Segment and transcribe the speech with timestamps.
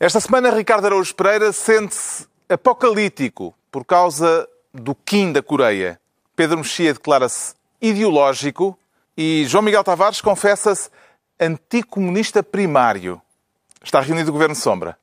[0.00, 6.00] Esta semana, Ricardo Araújo Pereira sente-se apocalíptico por causa do Kim da Coreia.
[6.36, 8.78] Pedro Mexia declara-se ideológico
[9.16, 10.88] e João Miguel Tavares confessa-se
[11.40, 13.20] anticomunista primário.
[13.82, 14.96] Está reunido o Governo Sombra.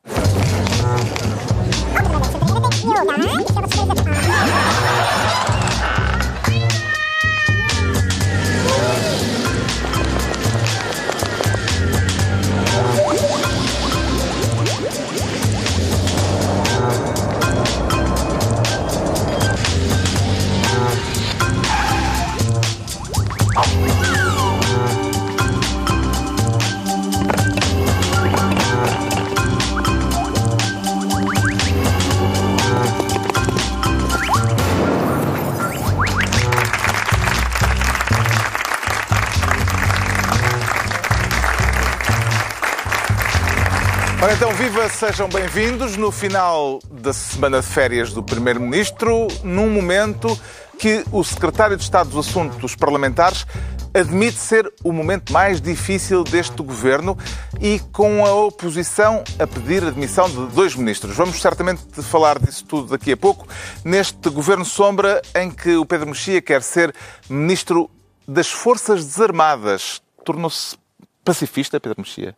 [44.36, 50.38] Então, viva, sejam bem-vindos no final da semana de férias do Primeiro-Ministro, num momento
[50.78, 53.48] que o Secretário de Estado dos Assuntos Parlamentares
[53.94, 57.18] admite ser o momento mais difícil deste governo
[57.62, 61.16] e com a oposição a pedir a demissão de dois ministros.
[61.16, 63.48] Vamos certamente falar disso tudo daqui a pouco,
[63.86, 66.94] neste governo sombra em que o Pedro Mexia quer ser
[67.30, 67.90] ministro
[68.28, 70.02] das Forças Desarmadas.
[70.26, 70.76] Tornou-se
[71.24, 72.36] pacifista, Pedro Mexia?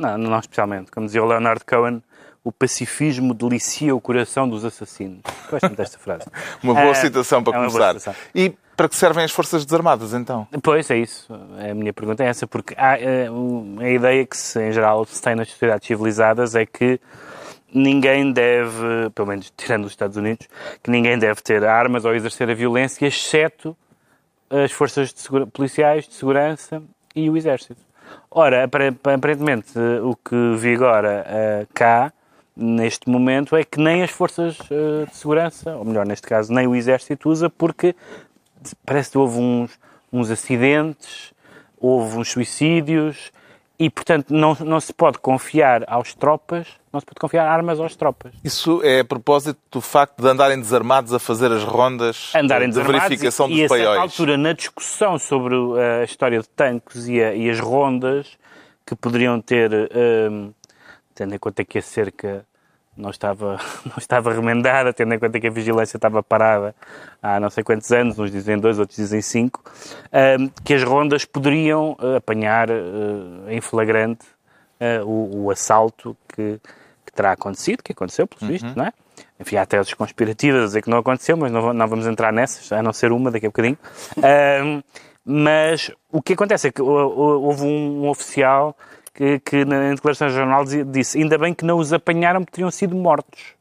[0.00, 0.90] Não, não especialmente.
[0.90, 2.02] Como dizia o Leonard Cohen,
[2.42, 5.20] o pacifismo delicia o coração dos assassinos.
[5.50, 6.24] Gosto muito desta frase.
[6.62, 7.88] uma boa É, citação para é começar.
[8.00, 8.14] citação.
[8.34, 10.48] E para que servem as Forças Desarmadas, então?
[10.62, 11.28] Pois, é isso.
[11.70, 13.28] A minha pergunta é essa, porque há, eh,
[13.78, 16.98] a ideia que, se, em geral, se tem nas sociedades civilizadas é que
[17.72, 20.48] ninguém deve, pelo menos tirando os Estados Unidos,
[20.82, 23.76] que ninguém deve ter armas ou exercer a violência, exceto
[24.48, 26.82] as forças de policiais, de segurança
[27.14, 27.80] e o exército.
[28.30, 32.12] Ora, apare- aparentemente, o que vigora eh, cá,
[32.56, 36.66] neste momento, é que nem as forças eh, de segurança, ou melhor, neste caso, nem
[36.66, 37.94] o exército usa, porque
[38.86, 39.78] parece que houve uns,
[40.12, 41.32] uns acidentes,
[41.78, 43.32] houve uns suicídios,
[43.78, 47.94] e, portanto, não, não se pode confiar aos tropas, não se pode confiar armas aos
[47.94, 48.32] tropas.
[48.42, 52.82] Isso é a propósito do facto de andarem desarmados a fazer as rondas andarem de
[52.82, 53.98] verificação e, dos e paióis.
[54.00, 58.36] altura na discussão sobre uh, a história de tanques e, a- e as rondas
[58.84, 59.70] que poderiam ter,
[60.30, 60.52] um,
[61.14, 62.44] tendo em conta que a cerca
[62.96, 66.74] não estava, não estava remendada, tendo em conta que a vigilância estava parada
[67.22, 69.62] há não sei quantos anos, uns dizem dois, outros dizem cinco,
[70.40, 74.26] um, que as rondas poderiam uh, apanhar uh, em flagrante
[74.80, 76.58] uh, o, o assalto que,
[77.10, 78.92] que terá acontecido, que aconteceu, pelo visto, não é?
[79.38, 82.70] Enfim, há teses conspirativas a dizer que não aconteceu, mas não, não vamos entrar nessas,
[82.72, 83.78] a não ser uma daqui a bocadinho.
[84.18, 84.82] Ahm,
[85.24, 88.76] mas o que acontece é que houve um, um oficial
[89.14, 92.70] que, que na declaração de jornal disse ainda bem que não os apanharam porque teriam
[92.70, 93.54] sido mortos.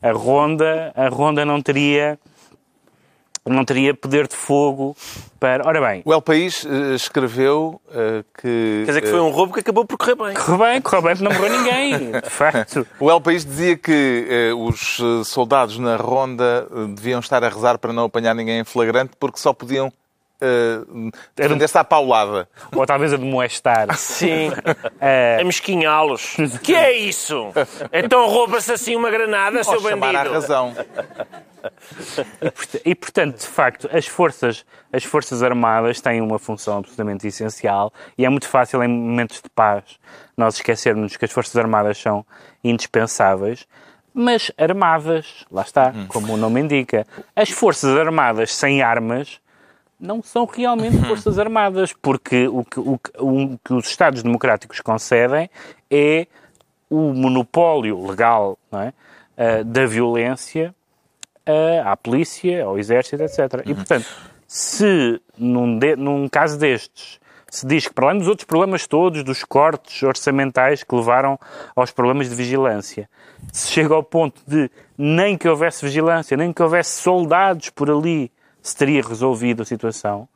[0.00, 2.18] A ronda, a ronda não teria
[3.46, 4.96] não teria poder de fogo
[5.38, 5.66] para...
[5.66, 8.82] Ora bem, O El País eh, escreveu eh, que...
[8.84, 10.34] Quer dizer que foi um roubo que acabou por correr bem.
[10.34, 12.86] correu bem, correu bem porque não morreu ninguém, de facto.
[12.98, 17.48] O El País dizia que eh, os eh, soldados na ronda eh, deviam estar a
[17.48, 19.92] rezar para não apanhar ninguém em flagrante porque só podiam
[20.40, 20.78] eh,
[21.36, 22.48] defender-se à paulada.
[22.74, 23.94] Ou talvez a de moestar.
[23.96, 24.50] Sim.
[25.00, 26.36] Eh, A mesquinhá-los.
[26.62, 27.52] Que é isso?
[27.92, 30.34] Então rouba-se assim uma granada, seu Ou chamar à bandido.
[30.34, 30.74] razão.
[32.84, 38.24] E, portanto, de facto, as forças, as forças armadas têm uma função absolutamente essencial e
[38.24, 39.82] é muito fácil, em momentos de paz,
[40.36, 42.24] nós esquecermos que as forças armadas são
[42.62, 43.66] indispensáveis,
[44.12, 47.06] mas armadas, lá está, como o nome indica.
[47.34, 49.40] As forças armadas sem armas
[49.98, 55.48] não são realmente forças armadas, porque o que, o o que os Estados democráticos concedem
[55.90, 56.26] é
[56.90, 58.92] o monopólio legal é?
[59.36, 60.74] ah, da violência
[61.46, 63.62] ah, à polícia, ao exército, etc.
[63.66, 64.06] E, portanto,
[64.46, 67.18] se num, de- num caso destes
[67.50, 71.38] se diz que, para além dos outros problemas todos, dos cortes orçamentais que levaram
[71.76, 73.08] aos problemas de vigilância,
[73.52, 74.68] se chega ao ponto de
[74.98, 78.32] nem que houvesse vigilância, nem que houvesse soldados por ali,
[78.64, 80.26] se teria resolvido a situação,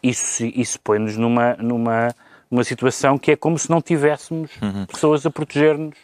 [0.00, 2.14] isso, isso põe-nos numa, numa,
[2.48, 4.52] numa situação que é como se não tivéssemos
[4.86, 5.96] pessoas a proteger-nos.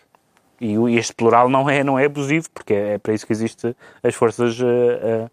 [0.60, 3.32] E, e este plural não é, não é abusivo, porque é, é para isso que
[3.32, 5.30] existem as forças, eh, eh,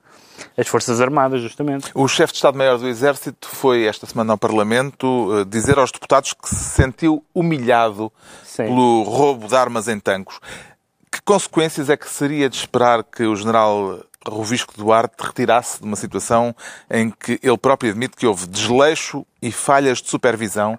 [0.58, 1.92] as forças armadas, justamente.
[1.94, 6.34] O chefe de Estado-Maior do Exército foi esta semana ao Parlamento eh, dizer aos deputados
[6.34, 8.12] que se sentiu humilhado
[8.44, 8.66] Sim.
[8.66, 10.40] pelo roubo de armas em tancos.
[11.12, 14.00] Que consequências é que seria de esperar que o general
[14.30, 16.56] Rovisco Duarte retirasse de uma situação
[16.90, 20.78] em que ele próprio admite que houve desleixo e falhas de supervisão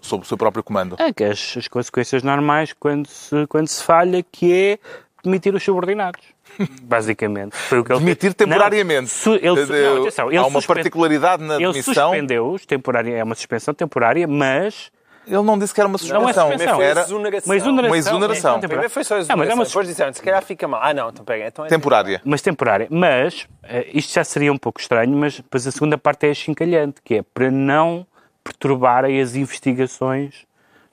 [0.00, 0.96] sob o seu próprio comando.
[0.98, 4.78] É que as, as consequências normais quando se, quando se falha, que é
[5.24, 6.20] demitir os subordinados.
[6.82, 7.56] Basicamente.
[7.56, 8.34] Foi o que ele Demitir fez.
[8.34, 9.00] temporariamente.
[9.02, 12.10] Não, su- ele, não, atenção, ele Há uma particularidade na Ele demissão.
[12.10, 14.90] suspendeu-os, temporária, é uma suspensão temporária, mas
[15.26, 16.48] Ele não disse que era uma Não é suspensão.
[16.50, 16.82] suspensão.
[16.82, 17.48] Era exoneração.
[17.50, 17.88] uma exoneração.
[17.90, 18.56] Uma exoneração.
[18.56, 19.36] É, Primeiro foi só exoneração.
[19.36, 20.80] mas é uma Depois disseram, se calhar fica mal.
[20.82, 21.46] Ah, não, então pega.
[21.48, 22.20] Então é temporária.
[22.24, 22.86] mas temporária.
[22.90, 27.00] Mas, eh, isto já seria um pouco estranho, mas depois a segunda parte é achincalhante,
[27.02, 28.06] que é para não
[28.44, 30.46] perturbarem as investigações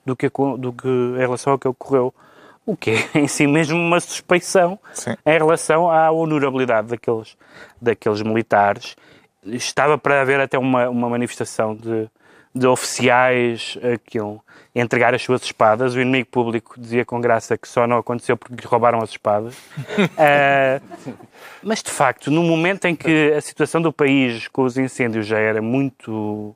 [0.04, 0.28] do que,
[0.58, 2.12] do que, em relação ao que ocorreu.
[2.66, 5.14] O que é em si mesmo uma suspeição Sim.
[5.24, 7.36] em relação à honorabilidade daqueles,
[7.80, 8.96] daqueles militares.
[9.44, 12.08] Estava para haver até uma, uma manifestação de,
[12.54, 14.40] de oficiais que iam
[14.74, 15.94] entregar as suas espadas.
[15.94, 19.56] O inimigo público dizia com graça que só não aconteceu porque lhe roubaram as espadas.
[20.16, 20.80] Eh,
[21.62, 25.38] mas, de facto, no momento em que a situação do país com os incêndios já
[25.38, 26.54] era muito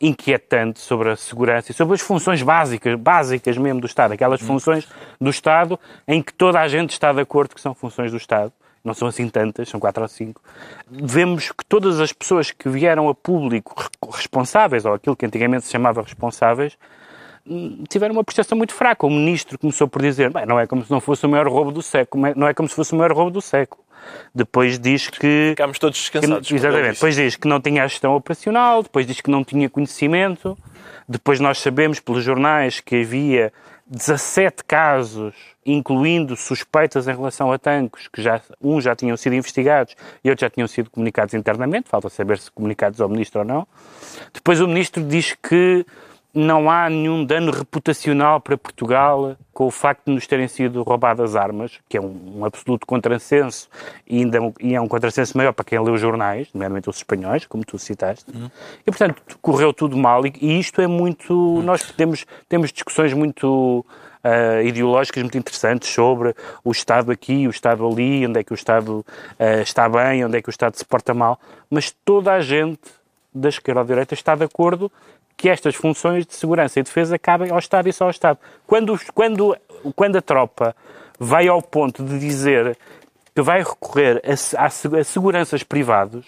[0.00, 4.88] inquietante sobre a segurança e sobre as funções básicas, básicas mesmo do Estado, aquelas funções
[5.20, 8.52] do Estado em que toda a gente está de acordo que são funções do Estado,
[8.84, 10.40] não são assim tantas, são quatro ou cinco,
[10.90, 15.66] vemos que todas as pessoas que vieram a público re- responsáveis, ou aquilo que antigamente
[15.66, 16.76] se chamava responsáveis,
[17.46, 19.06] hum, tiveram uma prestação muito fraca.
[19.06, 21.70] O ministro começou por dizer, bem, não é como se não fosse o maior roubo
[21.70, 23.82] do século, não é como se fosse o maior roubo do século.
[24.34, 26.50] Depois diz que Ficámos todos que- descansados.
[26.50, 26.94] ele exatamente.
[26.94, 30.58] Depois diz que não tinha a gestão operacional, depois diz que não tinha conhecimento,
[31.08, 33.52] depois nós sabemos pelos jornais que havia
[33.92, 35.34] 17 casos,
[35.66, 39.94] incluindo suspeitas em relação a tanques, que já, uns já tinham sido investigados
[40.24, 43.68] e outros já tinham sido comunicados internamente, falta saber se comunicados ao Ministro ou não.
[44.32, 45.84] Depois o Ministro diz que
[46.34, 51.36] não há nenhum dano reputacional para Portugal com o facto de nos terem sido roubadas
[51.36, 53.68] armas, que é um, um absoluto contrassenso
[54.06, 57.44] e, ainda, e é um contrassenso maior para quem lê os jornais, nomeadamente os espanhóis,
[57.44, 58.24] como tu citaste.
[58.80, 61.60] E, portanto, correu tudo mal e, e isto é muito...
[61.62, 63.84] Nós temos, temos discussões muito
[64.24, 66.34] ah, ideológicas muito interessantes sobre
[66.64, 69.04] o Estado aqui, o Estado ali, onde é que o Estado
[69.38, 71.38] ah, está bem, onde é que o Estado se porta mal,
[71.68, 72.80] mas toda a gente
[73.34, 74.90] da esquerda ou da direita está de acordo
[75.36, 78.38] que estas funções de segurança e defesa cabem ao Estado e só ao Estado.
[78.66, 79.56] Quando, quando,
[79.96, 80.74] quando a tropa
[81.18, 82.76] vai ao ponto de dizer
[83.34, 86.26] que vai recorrer a, a a seguranças privados,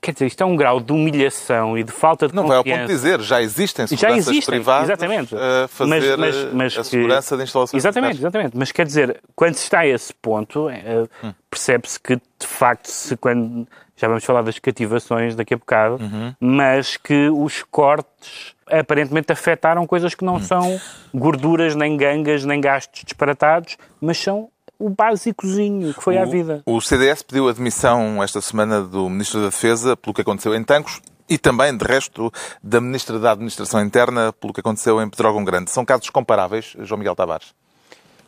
[0.00, 2.64] quer dizer, isto é um grau de humilhação e de falta de Não vai ao
[2.64, 2.80] confiança.
[2.82, 5.34] ponto de dizer, já existem Já seguranças existem, privadas exatamente.
[5.36, 8.20] a fazer eh, a que- segurança de instalações Exatamente, militares.
[8.20, 8.56] exatamente.
[8.58, 11.32] Mas quer dizer, quando se está a esse ponto, eh, Hum.
[11.48, 13.66] percebe-se que, de facto, se quando.
[13.96, 16.34] Já vamos falar das cativações daqui a bocado, Uhum.
[16.40, 20.40] mas que os cortes aparentemente afetaram coisas que não Hum.
[20.42, 20.80] são
[21.14, 24.48] gorduras, nem gangas, nem gastos disparatados, mas são
[24.78, 26.62] o básicozinho que foi à vida.
[26.66, 30.64] O CDS pediu a demissão esta semana do Ministro da Defesa pelo que aconteceu em
[30.64, 35.44] Tancos e também, de resto, da Ministra da Administração Interna pelo que aconteceu em Pedrógão
[35.44, 35.70] Grande.
[35.70, 37.54] São casos comparáveis, João Miguel Tavares?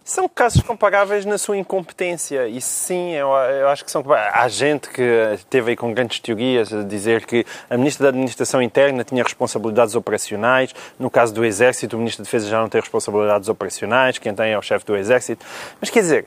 [0.04, 2.46] São casos comparáveis na sua incompetência.
[2.46, 4.04] E sim, eu, eu acho que são.
[4.12, 5.02] Há gente que
[5.32, 9.94] esteve aí com grandes teorias a dizer que a Ministra da Administração Interna tinha responsabilidades
[9.94, 10.74] operacionais.
[10.98, 14.18] No caso do Exército, o Ministro da Defesa já não tem responsabilidades operacionais.
[14.18, 15.42] Quem tem é o chefe do Exército.
[15.80, 16.26] Mas quer dizer,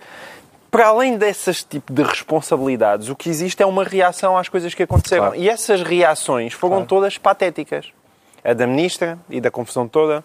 [0.71, 4.81] para além dessas tipo de responsabilidades, o que existe é uma reação às coisas que
[4.81, 5.25] aconteceram.
[5.25, 5.39] Claro.
[5.39, 7.91] E essas reações foram todas patéticas.
[8.43, 10.23] A da Ministra e da confusão toda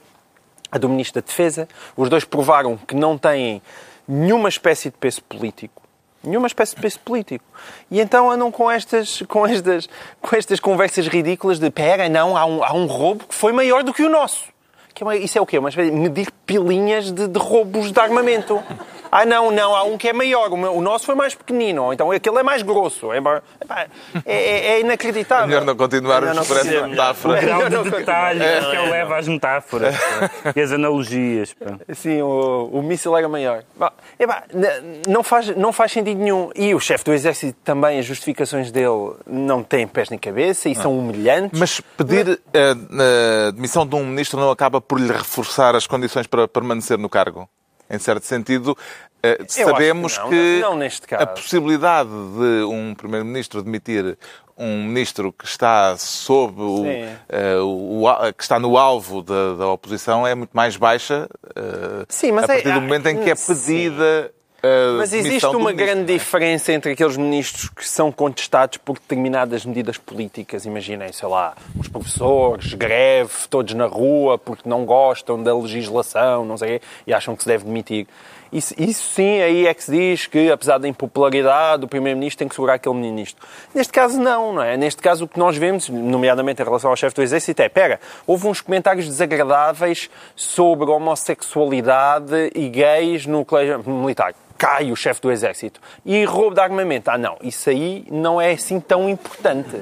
[0.72, 1.68] a do Ministro da Defesa.
[1.96, 3.60] Os dois provaram que não têm
[4.08, 5.82] nenhuma espécie de peso político.
[6.24, 7.44] Nenhuma espécie de peso político.
[7.90, 9.88] E então andam com estas, com estas,
[10.20, 13.82] com estas conversas ridículas de pera, não, há um, há um roubo que foi maior
[13.84, 14.44] do que o nosso.
[14.94, 15.58] Que é uma- isso é o quê?
[15.58, 18.62] Uma espécie de medir pilinhas de, de roubos de armamento.
[19.14, 20.50] Ah, não, não, há um que é maior.
[20.50, 21.84] O, meu- o nosso foi mais pequenino.
[21.84, 23.12] ou Então aquele é mais grosso.
[23.12, 23.88] É, é,
[24.24, 25.48] é- é inacreditável.
[25.48, 26.88] Melhor não continuarmos Melhor por essa continuar.
[26.88, 27.42] metáfora.
[27.42, 29.94] Não, de não, detalhe não, que ele leva às metáforas
[30.56, 31.52] e às analogias.
[31.52, 31.78] pá.
[31.94, 33.62] Sim, o, o míssil era maior.
[34.18, 34.44] Epá,
[35.06, 36.50] não, faz, não faz sentido nenhum.
[36.56, 40.74] E o chefe do exército também, as justificações dele não têm pés nem cabeça e
[40.74, 41.60] são humilhantes.
[41.60, 46.26] Mas pedir a, a demissão de um ministro não acaba por lhe reforçar as condições
[46.26, 47.46] para permanecer no cargo?
[47.92, 48.76] Em certo sentido,
[49.44, 51.22] que sabemos não, que não neste caso.
[51.22, 54.16] a possibilidade de um primeiro-ministro demitir
[54.56, 56.84] um ministro que está sob o,
[57.28, 62.04] eh, o- o- que está no alvo da, da oposição é muito mais baixa eh,
[62.08, 63.52] Sim, mas a partir é- do momento em que é sim.
[64.96, 66.18] Mas existe uma ministro, grande não é?
[66.18, 70.64] diferença entre aqueles ministros que são contestados por determinadas medidas políticas.
[70.64, 76.56] Imaginem, sei lá, os professores, greve, todos na rua porque não gostam da legislação, não
[76.56, 78.06] sei e acham que se deve demitir.
[78.52, 82.48] Isso, isso sim, aí é que se diz que, apesar da impopularidade, o Primeiro-Ministro tem
[82.48, 83.46] que segurar aquele ministro.
[83.74, 84.76] Neste caso, não, não é?
[84.76, 87.98] Neste caso, o que nós vemos, nomeadamente em relação ao chefe do Exército, é: pera,
[88.26, 94.34] houve uns comentários desagradáveis sobre homossexualidade e gays no colégio militar.
[94.62, 95.80] Cai o chefe do Exército.
[96.06, 97.10] E roubo de armamento.
[97.10, 99.76] Ah, não, isso aí não é assim tão importante.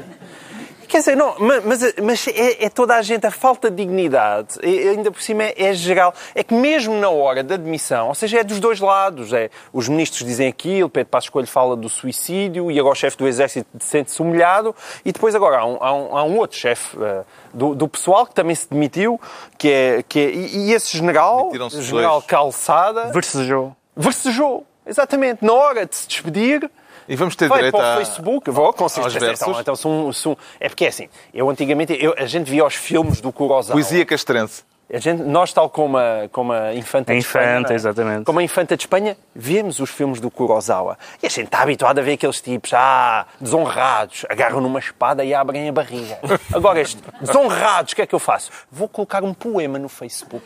[0.88, 4.58] Quer dizer, não, ma- mas, mas é, é toda a gente, a falta de dignidade,
[4.62, 6.12] e ainda por cima é, é geral.
[6.34, 9.32] É que mesmo na hora da admissão, ou seja, é dos dois lados.
[9.34, 13.18] É, os ministros dizem aquilo, Pedro Passos Coelho fala do suicídio, e agora o chefe
[13.18, 16.96] do Exército sente-se humilhado, e depois agora há um, há um- há um outro chefe
[17.00, 17.22] eh,
[17.54, 19.20] do, do pessoal que também se demitiu,
[19.58, 21.72] que é, que é e, e esse general, o dois.
[21.84, 23.76] general Calçada, Versejou.
[23.96, 24.66] versejou.
[24.90, 26.68] Exatamente, na hora de se despedir,
[27.08, 27.96] E vamos ter Vai direito para o a...
[28.04, 29.32] Facebook, vou com certeza.
[29.32, 32.74] Então, então são, são- é porque é assim, eu antigamente, eu- a gente via os
[32.74, 33.72] filmes do Kurosawa.
[33.74, 34.62] Poesia castrense.
[34.94, 37.76] Gente, nós, tal como a, como a infanta A de Espanha, infanta, é?
[37.76, 38.24] exatamente.
[38.24, 40.98] Como a infanta de Espanha, vemos os filmes do Kurosawa.
[41.22, 45.32] E a gente está habituado a ver aqueles tipos, ah, desonrados, agarram numa espada e
[45.32, 46.18] abrem a barriga.
[46.52, 48.50] Agora, este, desonrados, o que é que eu faço?
[48.68, 50.44] Vou colocar um poema no Facebook.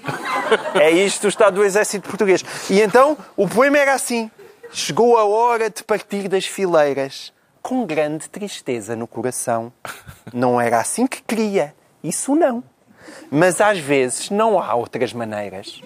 [0.75, 2.45] É isto o estado do exército português.
[2.69, 4.31] E então, o poema era assim.
[4.71, 7.33] Chegou a hora de partir das fileiras,
[7.63, 9.73] com grande tristeza no coração.
[10.35, 11.75] Não era assim que queria.
[12.03, 12.63] Isso não.
[13.31, 15.81] Mas às vezes não há outras maneiras.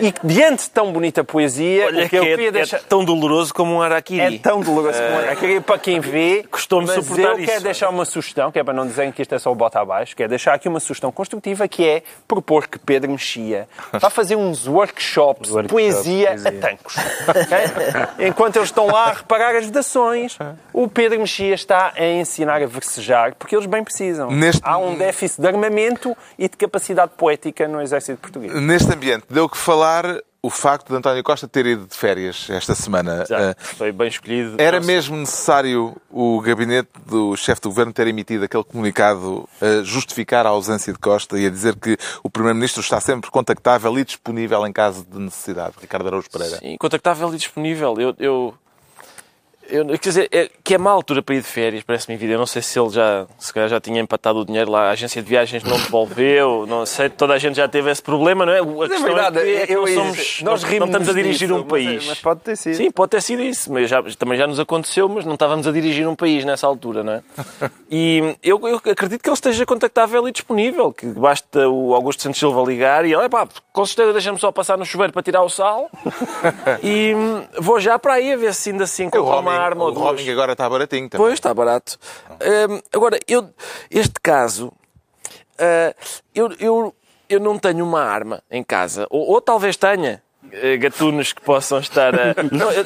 [0.00, 2.78] E diante de tão bonita poesia, Olha o que que eu é, queria é deixar...
[2.80, 4.36] tão doloroso como um araquiri.
[4.36, 5.34] É tão doloroso como é.
[5.36, 6.44] Queria para quem vê.
[6.50, 7.62] Custou-me mas suportar eu quero isso.
[7.62, 10.14] deixar uma sugestão, que é para não dizerem que isto é só o bota abaixo,
[10.14, 14.68] quero deixar aqui uma sugestão construtiva, que é propor que Pedro Mexia vá fazer uns
[14.68, 16.48] workshops de Workshops, poesia, poesia.
[16.48, 16.96] a tancos.
[17.28, 18.26] ok?
[18.28, 20.38] Enquanto eles estão lá a reparar as vedações,
[20.72, 24.30] o Pedro Mexia está a ensinar a versejar, porque eles bem precisam.
[24.30, 28.52] Neste- Há um déficit de armamento e de capacidade poética no exército português.
[28.54, 30.04] Neste ambiente, deu que falar
[30.40, 33.24] o facto de António Costa ter ido de férias esta semana.
[33.28, 34.54] Já, Ah, foi bem escolhido.
[34.56, 39.82] Era Não- mesmo necessário o gabinete do chefe do governo ter emitido aquele comunicado a
[39.82, 44.04] justificar a ausência de Costa e a dizer que o primeiro-ministro está sempre contactável e
[44.04, 45.74] disponível em caso de necessidade.
[45.80, 46.58] Ricardo Araújo Pereira.
[46.58, 47.96] Sim, contactável e disponível.
[47.98, 48.54] Eu, eu,
[49.68, 52.34] eu- quer dizer, é, que é má altura para ir de férias, parece-me evidente.
[52.34, 54.90] Eu não sei se ele já, se calhar já tinha empatado o dinheiro lá, a
[54.90, 58.52] agência de viagens não devolveu, não sei, toda a gente já teve esse problema, não
[58.52, 58.60] é?
[58.60, 61.12] A questão verdade, é que, é que nós, somos, dizer, nós não rimos estamos a
[61.12, 62.06] dirigir disso, um mas- país.
[62.06, 62.76] mas pode ter sido.
[62.76, 65.72] Sim, pode ter sido isso, mas já, também já nos aconteceu, mas não estávamos a
[65.72, 67.22] dirigir um país nessa altura, não é?
[67.90, 72.38] E eu, eu acredito que ele esteja contactável e disponível, que basta o Augusto Santos
[72.38, 75.48] Silva ligar e ele, pá, com certeza deixa-me só passar no chuveiro para tirar o
[75.48, 75.88] sal
[76.82, 79.82] e hum, vou já para aí a ver se ainda assim comprar uma roaming, arma
[79.84, 80.04] o ou duas.
[80.06, 81.24] roaming agora está baratinho também.
[81.26, 81.98] Pois, está barato.
[82.68, 83.48] Hum, agora, eu,
[83.90, 84.72] este caso,
[85.58, 85.94] ah,
[86.34, 86.94] eu, eu,
[87.28, 89.06] eu não tenho uma arma em casa.
[89.10, 90.22] Ou, ou talvez tenha.
[90.52, 92.34] eh, Gatunos que possam estar a.
[92.50, 92.84] Não, eu,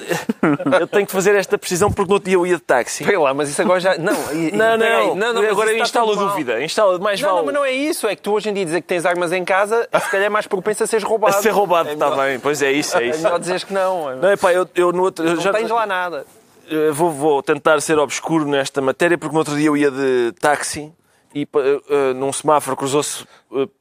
[0.81, 3.03] eu tenho que fazer esta precisão porque no outro dia eu ia de táxi.
[3.05, 3.97] Espera lá, mas isso agora já...
[3.99, 6.61] Não, e- Não, peraí, não, mas agora instala a dúvida.
[6.65, 7.39] Instala, mais Não, vale.
[7.39, 8.09] não, mas não é isso.
[8.09, 10.29] É que tu hoje em dia dizer que tens armas em casa, se calhar é
[10.29, 11.41] mais propenso a seres A roubado.
[11.43, 12.41] ser roubado, é está melhor, bem.
[12.41, 13.23] Pois é isso, é É isso.
[13.23, 14.17] melhor dizeres que não.
[14.17, 15.25] Não, é pá, eu, eu no outro.
[15.25, 16.27] eu Não já- tens lá nada.
[16.69, 20.33] Eh, vou, vou tentar ser obscuro nesta matéria, porque no outro dia eu ia de
[20.41, 20.93] táxi
[21.35, 23.27] e eh, num semáforo cruzou-se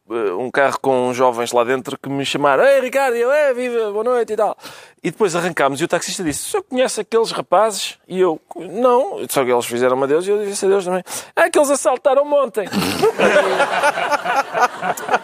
[0.09, 4.03] um carro com jovens lá dentro que me chamaram Ei, Ricardo, eu, é, viva, boa
[4.03, 4.57] noite e tal.
[5.03, 7.97] E depois arrancámos e o taxista disse, o senhor conhece aqueles rapazes?
[8.07, 11.03] E eu, não, só que eles fizeram uma Deus e eu disse a Deus também.
[11.35, 12.67] É que eles assaltaram-me ontem.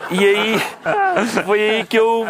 [0.10, 0.56] E aí
[1.46, 2.26] foi aí que eu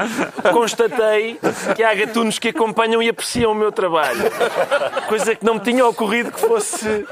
[0.51, 1.39] constatei
[1.75, 4.19] que há gatunos que acompanham e apreciam o meu trabalho.
[5.07, 7.05] Coisa que não me tinha ocorrido que fosse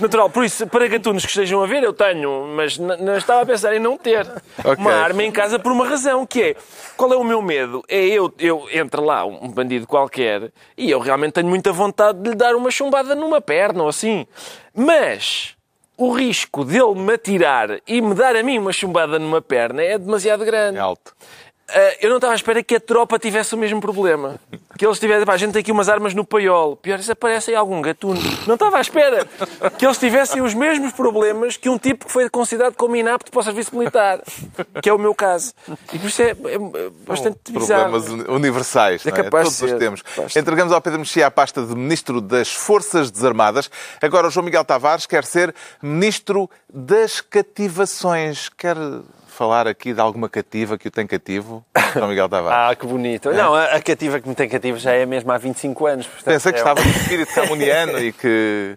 [0.00, 0.28] natural.
[0.28, 3.74] Por isso, para gatunos que estejam a ver, eu tenho, mas não estava a pensar
[3.74, 4.26] em não ter
[4.58, 4.76] Ok.
[4.78, 6.56] uma arma em casa por uma razão, que é
[6.96, 7.82] qual é o meu medo?
[7.88, 12.30] É eu, eu entra lá um bandido qualquer e eu realmente tenho muita vontade de
[12.30, 14.26] lhe dar uma chumbada numa perna ou assim.
[14.74, 15.54] Mas
[15.96, 19.98] o risco dele me atirar e me dar a mim uma chumbada numa perna é
[19.98, 20.78] demasiado grande.
[20.78, 21.14] É alto.
[21.72, 24.36] Ah, eu não estava à espera que a tropa tivesse o mesmo problema.
[24.78, 26.74] Que eles tivessem, pá, a gente tem aqui umas armas no paiol.
[26.76, 28.20] Pior, isso aparece aí algum gatuno.
[28.46, 29.26] Não estava à espera
[29.78, 33.40] que eles tivessem os mesmos problemas que um tipo que foi considerado como inapto para
[33.40, 34.20] o serviço militar.
[34.82, 35.52] Que é o meu caso.
[35.92, 37.90] E por isso é, é bastante bizarro.
[37.90, 39.22] Problemas uni- universais, É não é?
[39.24, 40.02] capaz Todos os temos.
[40.36, 43.70] Entregamos ao Pedro Mexia a pasta de Ministro das Forças Desarmadas.
[44.00, 48.48] Agora o João Miguel Tavares quer ser Ministro das Cativações.
[48.48, 48.76] Quer
[49.40, 52.72] falar aqui de alguma cativa que o tem cativo, João Miguel Tavares?
[52.72, 53.32] Ah, que bonito.
[53.32, 56.06] Não, a, a cativa que me tem cativo já é mesmo há 25 anos.
[56.06, 58.76] portanto, Pensei que é- estava no espírito camuniano e que,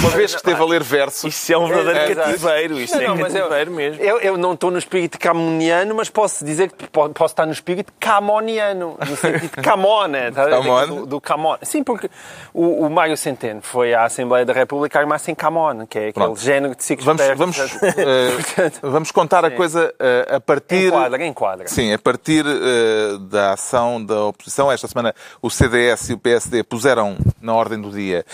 [0.00, 2.26] uma vez que esteve a ler versos, Isso é um verdadeiro É, exato.
[2.30, 2.80] cativeiro.
[2.80, 4.02] Isso Não, é não, mas eu- cativeiro mesmo.
[4.02, 7.52] Eu, eu não estou no espírito camoniano, mas posso dizer que po- posso estar no
[7.52, 10.32] espírito camoniano, no sentido de camona.
[10.32, 10.48] tá?
[10.50, 10.86] Camon?
[10.88, 11.56] Do, do camon.
[11.62, 12.10] Sim, porque
[12.52, 16.12] o, o Mário Centeno foi à Assembleia da República armar-se em camon, que é aquele
[16.26, 16.40] Pronto.
[16.40, 19.91] género de ciclos vamos, vamos, eh, vamos contar a coisa
[20.34, 20.88] a partir...
[20.88, 21.68] Enquadra, enquadra.
[21.68, 26.62] Sim, a partir eh, da ação da oposição, esta semana o CDS e o PSD
[26.62, 28.24] puseram na ordem do dia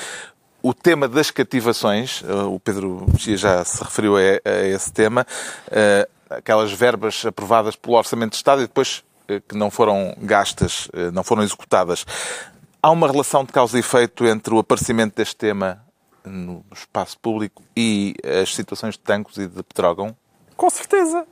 [0.63, 2.23] o tema das cativações.
[2.27, 4.21] Eh, o Pedro já se referiu a,
[4.67, 5.27] esse tema.
[5.71, 10.89] Eh, aquelas verbas aprovadas pelo Orçamento de Estado e depois eh, que não foram gastas,
[10.93, 12.05] eh, não foram executadas.
[12.83, 15.85] Há uma relação de causa e efeito entre o aparecimento deste tema
[16.25, 20.17] no espaço público e as situações de Tancos e de Petrógão?
[20.57, 21.27] Com certeza.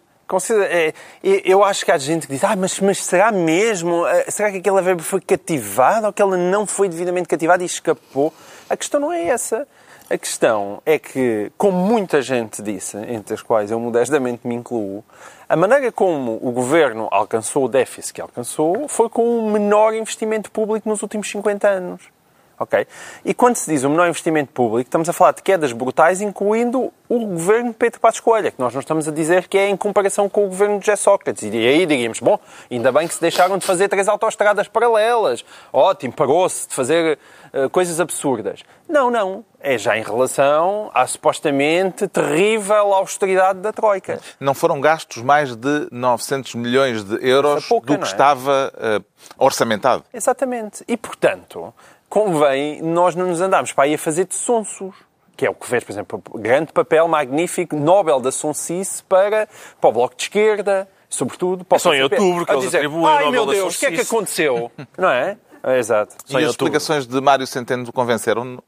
[0.69, 0.93] É,
[1.23, 4.07] eu acho que há gente que diz, ah, mas, mas será mesmo?
[4.07, 7.67] Eh, Será que aquela verba foi cativada ou que ela não foi devidamente cativada e
[7.67, 8.33] escapou?
[8.69, 9.67] A questão não é essa.
[10.09, 15.05] A questão é que, como muita gente disse, entre as quais eu modestamente me incluo,
[15.49, 20.51] a maneira como o governo alcançou o déficit que alcançou foi com o menor investimento
[20.51, 22.16] público nos últimos 50 anos.
[22.59, 22.87] Ok?
[23.25, 26.93] E quando se diz o menor investimento público, estamos a falar de quedas brutais, incluindo
[27.09, 29.77] o governo de Pedro Passos Coelho, que nós não estamos a dizer que é em
[29.77, 31.43] comparação com o governo de José Sócrates.
[31.43, 32.39] E aí diríamos, bom,
[32.71, 35.45] ainda bem que se deixaram de fazer três autoestradas paralelas.
[35.73, 37.19] Ótimo, parou-se de fazer
[37.53, 38.63] eh, coisas absurdas.
[38.89, 39.45] Não, não.
[39.61, 44.21] É já em relação à supostamente terrível austeridade da Troika.
[44.39, 48.07] Não foram gastos mais de 900 milhões de euros é pouca, do que é?
[48.07, 49.01] estava eh,
[49.39, 50.05] orçamentado.
[50.13, 50.85] Exatamente.
[50.87, 51.73] E, portanto,
[52.09, 54.95] convém nós não nos andarmos para aí a fazer de sonsos.
[55.37, 59.47] Que é o que fez, por exemplo, grande papel magnífico, Nobel da Sonsice para,
[59.81, 63.07] para o Bloco de Esquerda, sobretudo para o só em outubro que eles dizer, atribuem
[63.07, 64.71] Ai, Nobel meu Deus, o que é que Sonsice." aconteceu?
[64.97, 65.37] Não é?
[65.63, 66.15] É, Exato.
[66.31, 68.63] E as explicações de Mário Centeno convenceram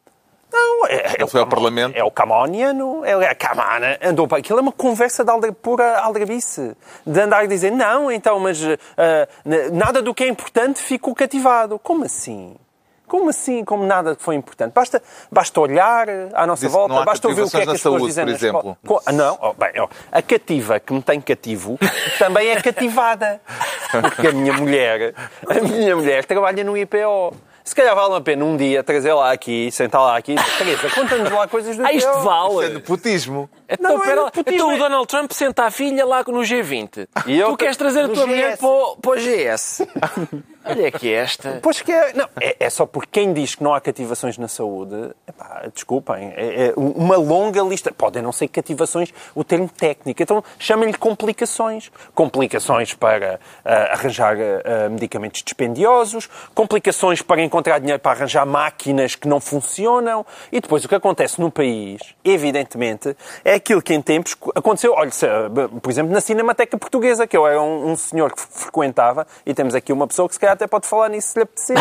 [0.52, 1.96] Não, é, é Ele foi ao Camon- Parlamento?
[1.96, 5.98] É o Camoniano, é a Camana, andou para aquilo, é uma conversa de aldra, pura
[6.00, 6.76] aldrabice.
[7.06, 8.76] De andar a dizer, não, então, mas n-
[9.72, 11.78] nada do que é importante ficou cativado.
[11.78, 12.56] Como assim?
[13.08, 13.64] Como assim?
[13.64, 14.72] Como nada que foi importante?
[14.72, 17.72] Basta, basta olhar à nossa Disse volta, não basta ouvir o que é que as
[17.78, 18.76] pessoas na dizem saúde, na por escola.
[18.76, 18.78] exemplo.
[18.86, 21.78] Co- ah, Não, oh, bem, oh, a cativa que me tem cativo
[22.18, 23.40] também é cativada.
[23.90, 25.14] Porque a minha mulher,
[25.48, 27.34] a minha mulher trabalha no IPO.
[27.64, 31.30] Se calhar vale a pena um dia trazer lá aqui, sentar lá aqui, Teresa, conta-nos
[31.30, 32.18] lá coisas do Ah, isto IPO.
[32.18, 32.32] Isso é
[32.64, 32.74] vale.
[32.76, 33.50] nepotismo.
[33.68, 34.24] Então, Não, é pera lá.
[34.24, 37.06] nepotismo, então é- o Donald Trump senta a filha lá no G20.
[37.26, 38.58] E eu tu queres trazer a tua mulher GS.
[38.60, 39.86] para o, para o GS.
[40.68, 41.58] Olha que esta.
[41.62, 44.48] Pois que é, não, é, é só porque quem diz que não há cativações na
[44.48, 47.90] saúde, epá, desculpem, é, é uma longa lista.
[47.92, 51.90] Podem não ser cativações o termo técnico, então chamem-lhe complicações.
[52.14, 59.26] Complicações para ah, arranjar ah, medicamentos dispendiosos, complicações para encontrar dinheiro para arranjar máquinas que
[59.26, 60.26] não funcionam.
[60.52, 65.10] E depois o que acontece no país, evidentemente, é aquilo que em tempos aconteceu, olha,
[65.22, 69.54] ah, por exemplo, na Cinemateca Portuguesa, que eu era um, um senhor que frequentava, e
[69.54, 71.76] temos aqui uma pessoa que se calhar até pode falar nisso se lhe apetecer,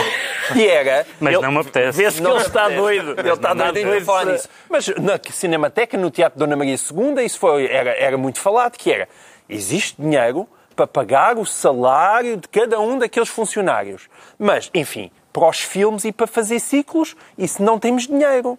[0.54, 1.06] que era...
[1.20, 1.98] Mas ele- não me apetece.
[1.98, 2.82] Vê-se que não ele está apetece.
[2.82, 3.16] doido.
[3.20, 4.50] Ele está Não doido em falar nisso.
[4.70, 8.92] Mas na Cinemateca, no Teatro Dona Maria II, isso foi, era, era muito falado, que
[8.92, 9.10] era,
[9.50, 14.08] existe dinheiro para pagar o salário de cada um daqueles funcionários.
[14.38, 18.58] Mas, enfim, para os filmes e para fazer ciclos, isso não temos dinheiro.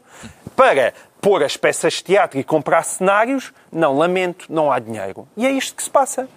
[0.56, 5.28] Para pôr as peças de teatro e comprar cenários, não, lamento, não há dinheiro.
[5.36, 6.28] E é isto que se passa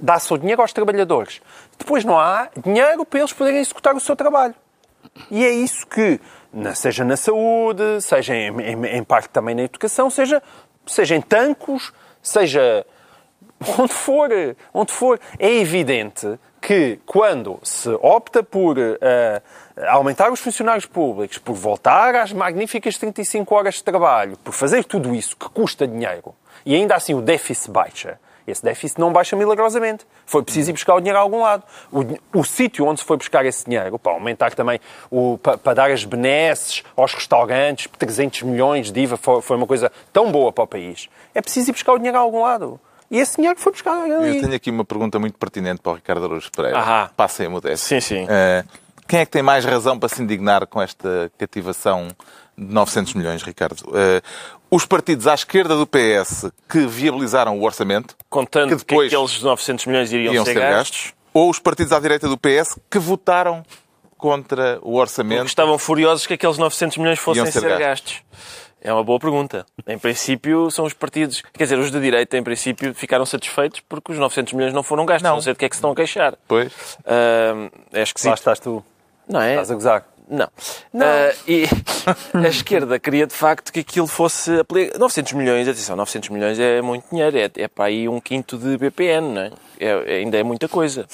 [0.00, 1.40] dá-se o dinheiro aos trabalhadores.
[1.78, 4.54] Depois não há dinheiro para eles poderem executar o seu trabalho.
[5.30, 6.20] E é isso que,
[6.74, 10.42] seja na saúde, seja em, em- em parte também na educação, seja,
[10.86, 12.84] seja em tancos, seja
[13.78, 14.28] onde for,
[14.72, 19.42] onde for, é evidente que quando se opta por eh,
[19.88, 25.14] aumentar os funcionários públicos, por voltar às magníficas 35 horas de trabalho, por fazer tudo
[25.14, 26.34] isso que custa dinheiro,
[26.66, 30.06] e ainda assim o déficit baixa, esse déficit não baixa milagrosamente.
[30.26, 31.62] Foi preciso ir buscar o dinheiro a algum lado.
[31.90, 35.74] O, o sítio onde se foi buscar esse dinheiro, para aumentar também, o, para, para
[35.74, 40.52] dar as benesses aos restaurantes, 300 milhões de IVA, foi, foi uma coisa tão boa
[40.52, 41.08] para o país.
[41.34, 42.80] É preciso ir buscar o dinheiro a algum lado.
[43.10, 44.36] E esse dinheiro foi buscar ali.
[44.36, 46.78] Eu tenho aqui uma pergunta muito pertinente para o Ricardo Araújo Pereira.
[46.78, 47.10] Ahá.
[47.16, 48.00] Passem a modéstia.
[48.00, 48.26] Sim, sim.
[48.28, 48.64] Eh,
[49.08, 52.06] quem é que tem mais razão para se indignar com esta cativação
[52.60, 53.82] de 900 milhões, Ricardo?
[53.94, 54.20] Eh,
[54.70, 59.42] os partidos à esquerda do PS que viabilizaram o orçamento, Contando que depois que aqueles
[59.42, 60.96] 900 milhões iriam, iam ser, ser gastos.
[61.00, 63.64] gastos, ou os partidos à direita do PS que votaram
[64.16, 65.46] contra o Porque orçamento.
[65.46, 67.78] estavam furiosos que aqueles 900 milhões fossem ser ser, gastos.
[67.78, 68.22] gastos.
[68.82, 69.66] É uma boa pergunta.
[69.86, 71.42] Em princípio, são os partidos.
[71.52, 75.04] Quer dizer, os de direita, em princípio, ficaram satisfeitos porque os 900 milhões não foram
[75.04, 75.22] gastos.
[75.22, 76.34] Não, não sei de que é que se estão a queixar.
[76.48, 76.72] Pois.
[77.00, 78.28] Uh, é esquisito.
[78.30, 78.82] Lá estás tu.
[79.28, 79.50] Não é?
[79.50, 80.06] Estás a gozar.
[80.30, 80.48] Não.
[80.94, 81.06] não.
[81.06, 81.64] Uh, e
[82.32, 84.50] a esquerda queria, de facto, que aquilo fosse...
[84.96, 87.36] 900 milhões, atenção, 900 milhões é muito dinheiro.
[87.36, 89.50] É, é para aí um quinto de BPN, não é?
[89.80, 90.16] é?
[90.18, 91.06] Ainda é muita coisa.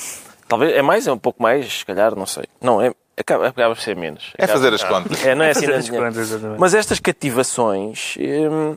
[0.46, 2.44] Talvez, é mais, é um pouco mais, se calhar, não sei.
[2.60, 4.32] Não, é, acaba, acaba por ser menos.
[4.36, 5.24] É fazer as contas.
[5.24, 8.16] É, não é assim as contas, Mas estas cativações...
[8.18, 8.76] Hum,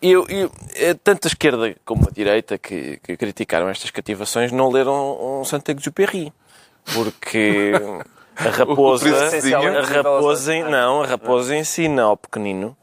[0.00, 4.70] eu, eu, eh, tanto a esquerda como a direita que, que criticaram estas cativações não
[4.70, 6.32] leram um Saint-Exupéry.
[6.94, 7.72] Porque
[8.38, 12.76] a raposa, a raposa, não, a raposa ensina ao pequenino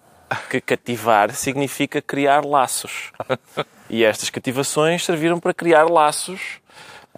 [0.50, 3.12] que cativar significa criar laços.
[3.90, 6.60] E estas cativações serviram para criar laços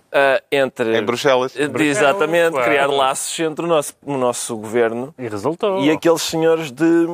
[0.08, 0.97] uh, entre.
[0.97, 1.56] Em Bruxelas.
[1.56, 2.69] Uh, exatamente, claro.
[2.69, 5.84] criar laços entre o nosso, o nosso governo e, resultou.
[5.84, 7.06] e aqueles senhores de,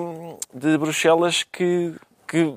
[0.54, 1.94] de Bruxelas que,
[2.28, 2.54] que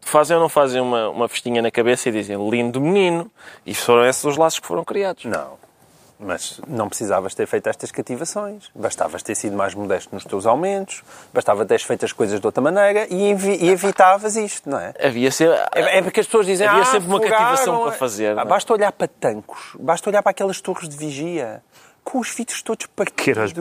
[0.00, 3.30] fazem ou não fazem uma, uma festinha na cabeça e dizem lindo menino.
[3.64, 5.24] E foram esses os laços que foram criados.
[5.26, 5.59] Não.
[6.22, 8.70] Mas não precisavas ter feito estas cativações.
[8.74, 11.02] Bastavas ter sido mais modesto nos teus aumentos,
[11.32, 14.92] bastava teres feito as coisas de outra maneira e, e evitavas isto, não é?
[15.02, 18.38] Havia sempre, é, é porque as pessoas dizem havia ah, sempre uma cativação para fazer.
[18.38, 21.62] Ah, basta olhar para tancos, basta olhar para aquelas torres de vigia
[22.04, 23.52] com os vidros todos partidos.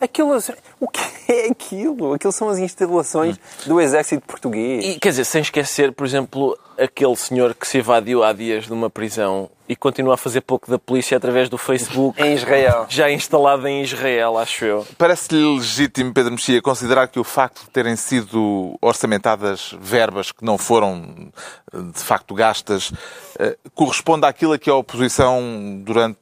[0.00, 0.36] Aquilo,
[0.80, 2.14] o que é aquilo?
[2.14, 4.84] Aquilo são as instalações do exército português.
[4.84, 8.72] E, quer dizer, sem esquecer, por exemplo, aquele senhor que se evadiu há dias de
[8.72, 12.20] uma prisão e continua a fazer pouco da polícia através do Facebook.
[12.22, 12.86] em Israel.
[12.88, 14.86] Já instalado em Israel, acho eu.
[14.98, 20.58] Parece-lhe legítimo, Pedro Mexia, considerar que o facto de terem sido orçamentadas verbas que não
[20.58, 21.30] foram
[21.72, 22.92] de facto gastas
[23.38, 26.18] eh, corresponde àquilo a que a oposição durante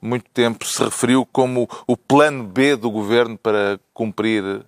[0.00, 4.64] muito tempo se referiu como o plano B do governo para cumprir uh,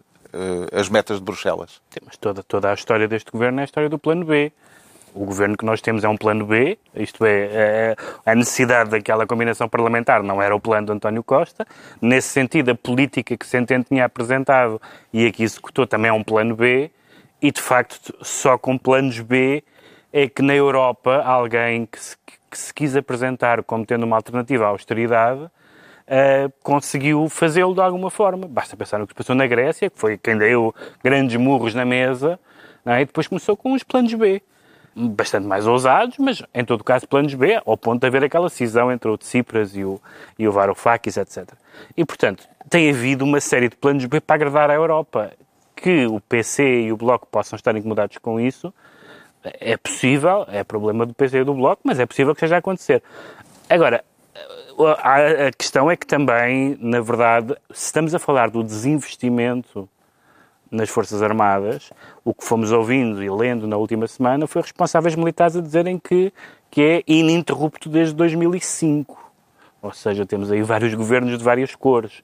[0.72, 1.80] as metas de Bruxelas.
[1.90, 4.52] Sim, mas toda, toda a história deste governo é a história do plano B.
[5.14, 7.96] O governo que nós temos é um plano B, isto é, é,
[8.26, 11.64] a necessidade daquela combinação parlamentar não era o plano de António Costa.
[12.02, 16.56] Nesse sentido, a política que Centeno tinha apresentado e aqui executou também é um plano
[16.56, 16.90] B,
[17.40, 19.62] e de facto, só com planos B
[20.12, 22.16] é que na Europa alguém que se,
[22.50, 28.10] que se quis apresentar como tendo uma alternativa à austeridade uh, conseguiu fazê-lo de alguma
[28.10, 28.48] forma.
[28.48, 32.38] Basta pensar no que passou na Grécia, que foi quem deu grandes murros na mesa,
[32.86, 33.02] é?
[33.02, 34.42] e depois começou com os planos B.
[34.96, 38.92] Bastante mais ousados, mas em todo caso planos B, ao ponto de haver aquela cisão
[38.92, 40.00] entre o Tsipras e o,
[40.38, 41.48] e o Varoufakis, etc.
[41.96, 45.32] E, portanto, tem havido uma série de planos B para agradar à Europa.
[45.74, 48.72] Que o PC e o Bloco possam estar incomodados com isso,
[49.42, 52.58] é possível, é problema do PC e do Bloco, mas é possível que seja a
[52.58, 53.02] acontecer.
[53.68, 54.02] Agora,
[55.02, 59.88] a questão é que também, na verdade, se estamos a falar do desinvestimento
[60.74, 61.90] nas Forças Armadas,
[62.24, 66.32] o que fomos ouvindo e lendo na última semana foi responsáveis militares a dizerem que,
[66.70, 69.32] que é ininterrupto desde 2005.
[69.80, 72.22] Ou seja, temos aí vários governos de várias cores.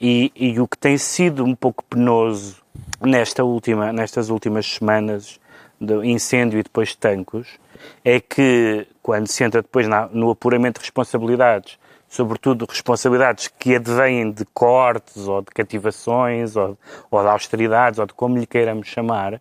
[0.00, 2.56] E, e o que tem sido um pouco penoso
[3.00, 5.38] nesta última, nestas últimas semanas
[5.78, 7.58] de incêndio e depois tancos,
[8.04, 11.78] é que quando se entra depois na, no apuramento de responsabilidades,
[12.10, 16.76] sobretudo responsabilidades que advêm de cortes ou de cativações ou,
[17.10, 19.40] ou de austeridades ou de como lhe queiramos chamar,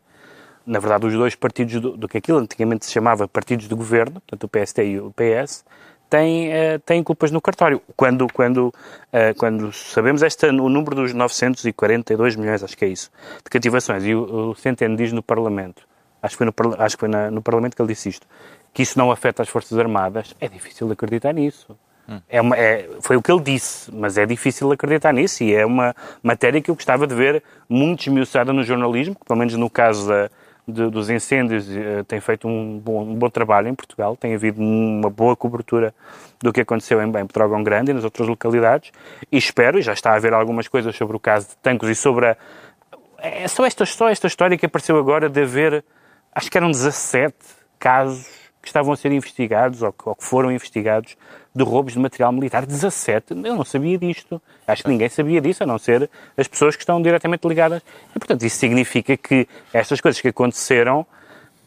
[0.66, 4.22] na verdade os dois partidos do, do que aquilo antigamente se chamava partidos de governo,
[4.22, 5.66] portanto o PST e o PS,
[6.08, 7.82] têm, uh, têm culpas no cartório.
[7.98, 13.12] Quando, quando, uh, quando sabemos este, o número dos 942 milhões, acho que é isso,
[13.44, 15.90] de cativações, e o, o Centeno diz no Parlamento
[16.22, 18.28] acho que foi, no, acho que foi na, no Parlamento que ele disse isto,
[18.74, 21.76] que isso não afeta as Forças Armadas, é difícil acreditar nisso.
[22.10, 22.20] Hum.
[22.28, 25.64] É uma, é, foi o que ele disse, mas é difícil acreditar nisso e é
[25.64, 29.70] uma matéria que eu gostava de ver muito esmiuçada no jornalismo, que, pelo menos no
[29.70, 30.30] caso da,
[30.68, 34.60] de, dos incêndios uh, tem feito um bom, um bom, trabalho em Portugal, tem havido
[34.60, 35.94] uma boa cobertura
[36.42, 38.92] do que aconteceu em, em Pedrógão Grande e nas outras localidades
[39.32, 41.96] e espero, e já está a haver algumas coisas sobre o caso de Tancos e
[41.96, 42.38] sobre a...
[43.20, 45.84] É só esta, só esta história que apareceu agora de haver
[46.34, 47.36] acho que eram 17
[47.78, 51.16] casos que estavam a ser investigados ou que, ou que, foram investigados
[51.56, 52.66] de roubos de material militar.
[52.66, 53.32] 17?
[53.32, 54.42] Eu não sabia disto.
[54.68, 57.82] Acho que ninguém sabia disso, a não ser as pessoas que estão diretamente ligadas.
[58.16, 61.06] E, portanto, isso significa que estas coisas que aconteceram,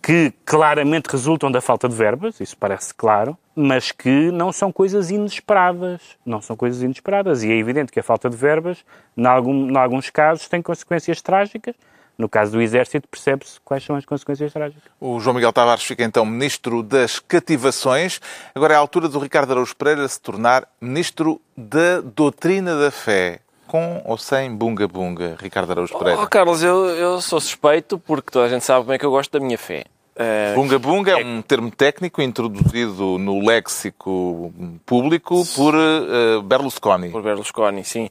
[0.02, 5.10] que claramente resultam da falta de verbas, isso parece claro, mas que não são coisas
[5.10, 6.00] inesperadas.
[6.26, 7.42] Não são coisas inesperadas.
[7.42, 8.84] E é evidente que a falta de verbas,
[9.16, 11.74] em, algum, em alguns casos, tem consequências trágicas
[12.22, 14.84] no caso do Exército, percebe-se quais são as consequências trágicas.
[15.00, 18.20] O João Miguel Tavares fica então Ministro das Cativações.
[18.54, 23.40] Agora é a altura do Ricardo Araújo Pereira se tornar Ministro da Doutrina da Fé.
[23.66, 26.20] com ou sem bunga bunga, Ricardo Araújo Pereira?
[26.20, 29.10] Oh, Carlos, eu, eu sou suspeito porque toda a gente sabe como é que eu
[29.10, 29.84] gosto da minha fé.
[30.14, 34.52] Uh, bunga bunga é um termo técnico introduzido no léxico
[34.84, 37.08] público por uh, Berlusconi.
[37.08, 38.10] Por Berlusconi, sim.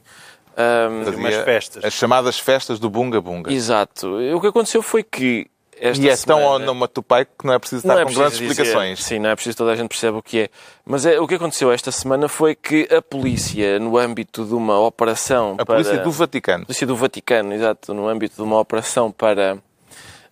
[0.56, 1.84] Um, umas festas.
[1.84, 3.52] As chamadas festas do bunga bunga.
[3.52, 4.18] Exato.
[4.34, 6.40] O que aconteceu foi que esta e é semana...
[6.42, 9.02] tão onomatopeia que não é preciso estar é com grandes dizer, explicações.
[9.02, 10.48] Sim, não é preciso toda a gente percebe o que é.
[10.84, 14.78] Mas é, o que aconteceu esta semana foi que a polícia, no âmbito de uma
[14.78, 15.76] operação A para...
[15.76, 16.62] polícia do Vaticano.
[16.62, 17.94] A polícia do Vaticano, exato.
[17.94, 19.58] No âmbito de uma operação para...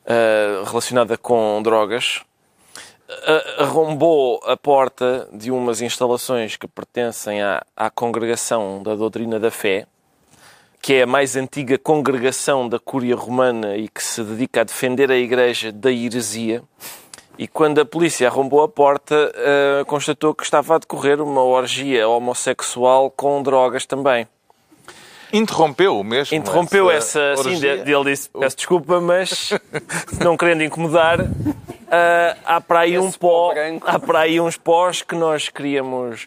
[0.03, 2.23] Uh, relacionada com drogas,
[3.09, 9.51] uh, arrombou a porta de umas instalações que pertencem à, à Congregação da Doutrina da
[9.51, 9.87] Fé,
[10.81, 15.11] que é a mais antiga congregação da Cúria Romana e que se dedica a defender
[15.11, 16.63] a Igreja da heresia.
[17.39, 22.09] E quando a polícia arrombou a porta, uh, constatou que estava a decorrer uma orgia
[22.09, 24.27] homossexual com drogas também.
[25.33, 26.37] Interrompeu mesmo?
[26.37, 29.53] Interrompeu essa, essa sim, ele disse, peço desculpa, mas
[30.23, 35.15] não querendo incomodar, uh, há para aí um pó, há para aí uns pós que
[35.15, 36.27] nós queríamos...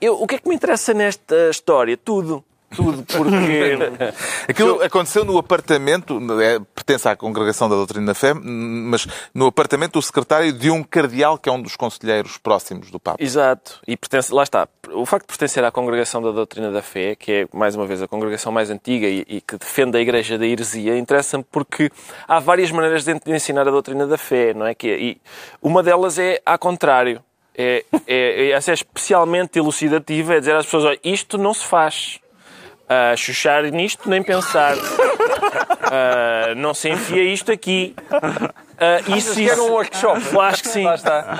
[0.00, 1.96] Eu, o que é que me interessa nesta história?
[1.96, 3.78] Tudo tudo, porque.
[4.48, 9.94] Aquilo aconteceu no apartamento, é, pertence à Congregação da Doutrina da Fé, mas no apartamento
[9.94, 13.22] do secretário de um cardeal que é um dos conselheiros próximos do Papa.
[13.22, 14.68] Exato, e pertence, lá está.
[14.92, 18.02] O facto de pertencer à Congregação da Doutrina da Fé, que é, mais uma vez,
[18.02, 21.90] a congregação mais antiga e, e que defende a Igreja da heresia, interessa-me porque
[22.26, 24.74] há várias maneiras de ensinar a doutrina da fé, não é?
[24.74, 25.20] Que, e
[25.62, 27.22] uma delas é ao contrário.
[27.54, 32.20] É, é, é, é especialmente elucidativa, é dizer às pessoas, olha, isto não se faz
[32.90, 34.76] uh, chuchar nisto nem pensar.
[34.76, 37.94] Uh, não se enfia isto aqui.
[38.10, 40.20] Uh, isso, isso, era um workshop.
[40.40, 40.84] Acho que sim.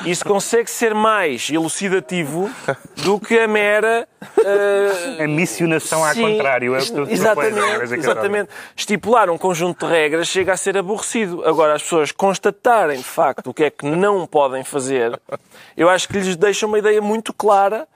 [0.05, 2.51] Isso consegue ser mais elucidativo
[2.97, 4.07] do que a mera.
[4.39, 6.75] Uh, a missionação ao contrário.
[6.75, 7.95] É exatamente.
[7.95, 8.51] exatamente.
[8.77, 11.43] Estipular um conjunto de regras chega a ser aborrecido.
[11.47, 15.19] Agora, as pessoas constatarem de facto o que é que não podem fazer,
[15.77, 17.89] eu acho que lhes deixa uma ideia muito clara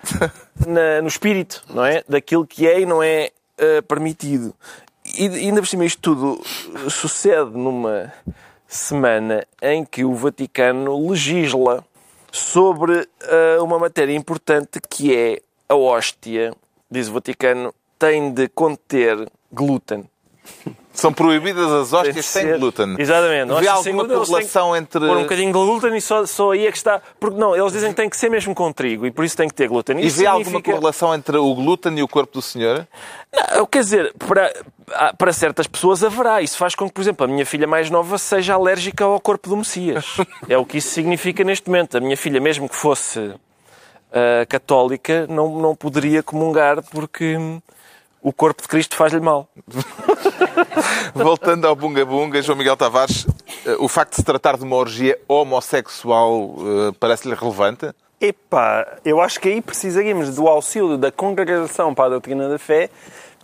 [0.66, 2.02] na, no espírito, não é?
[2.08, 4.54] Daquilo que é e não é uh, permitido.
[5.18, 6.40] E ainda por cima isto tudo
[6.90, 8.12] sucede numa
[8.66, 11.84] semana em que o Vaticano legisla
[12.32, 16.52] sobre uh, uma matéria importante que é a hóstia,
[16.90, 20.08] diz o Vaticano, tem de conter glúten.
[20.94, 22.94] São proibidas as hóstias sem glúten.
[22.98, 23.52] Exatamente.
[23.52, 25.00] Havia alguma correlação entre...
[25.00, 27.02] Pôr um bocadinho de glúten e só, só aí é que está...
[27.18, 29.48] Porque não, eles dizem que tem que ser mesmo com trigo e por isso tem
[29.48, 29.98] que ter glúten.
[29.98, 30.30] Isso e vê significa...
[30.30, 32.86] alguma correlação entre o glúten e o corpo do senhor?
[33.56, 34.54] Não, quer dizer, para,
[35.18, 36.40] para certas pessoas haverá.
[36.40, 39.48] Isso faz com que, por exemplo, a minha filha mais nova seja alérgica ao corpo
[39.48, 40.16] do Messias.
[40.48, 41.96] É o que isso significa neste momento.
[41.96, 47.36] A minha filha, mesmo que fosse uh, católica, não, não poderia comungar porque
[48.24, 49.46] o corpo de Cristo faz-lhe mal.
[51.14, 53.26] Voltando ao Bunga Bunga, João Miguel Tavares,
[53.66, 57.90] eh, o facto de se tratar de uma orgia homossexual eh, parece-lhe relevante?
[58.18, 62.88] Epá, eu acho que aí precisaríamos do auxílio da Congregação para a Doutrina da Fé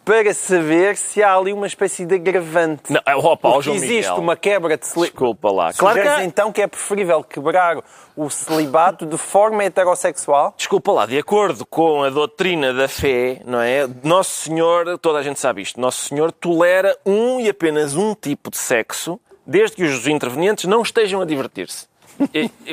[0.05, 2.93] para saber se há ali uma espécie de agravante.
[2.93, 4.17] Não, opa, Porque João existe Miguel.
[4.17, 5.13] uma quebra de celibato.
[5.13, 5.73] Desculpa lá.
[5.73, 6.25] Claro que é...
[6.25, 7.83] então que é preferível quebrar
[8.17, 10.55] o celibato de forma heterossexual?
[10.57, 13.89] Desculpa lá, de acordo com a doutrina da fé, não é?
[14.03, 18.51] Nosso Senhor, toda a gente sabe isto, Nosso Senhor tolera um e apenas um tipo
[18.51, 21.90] de sexo, desde que os intervenientes não estejam a divertir-se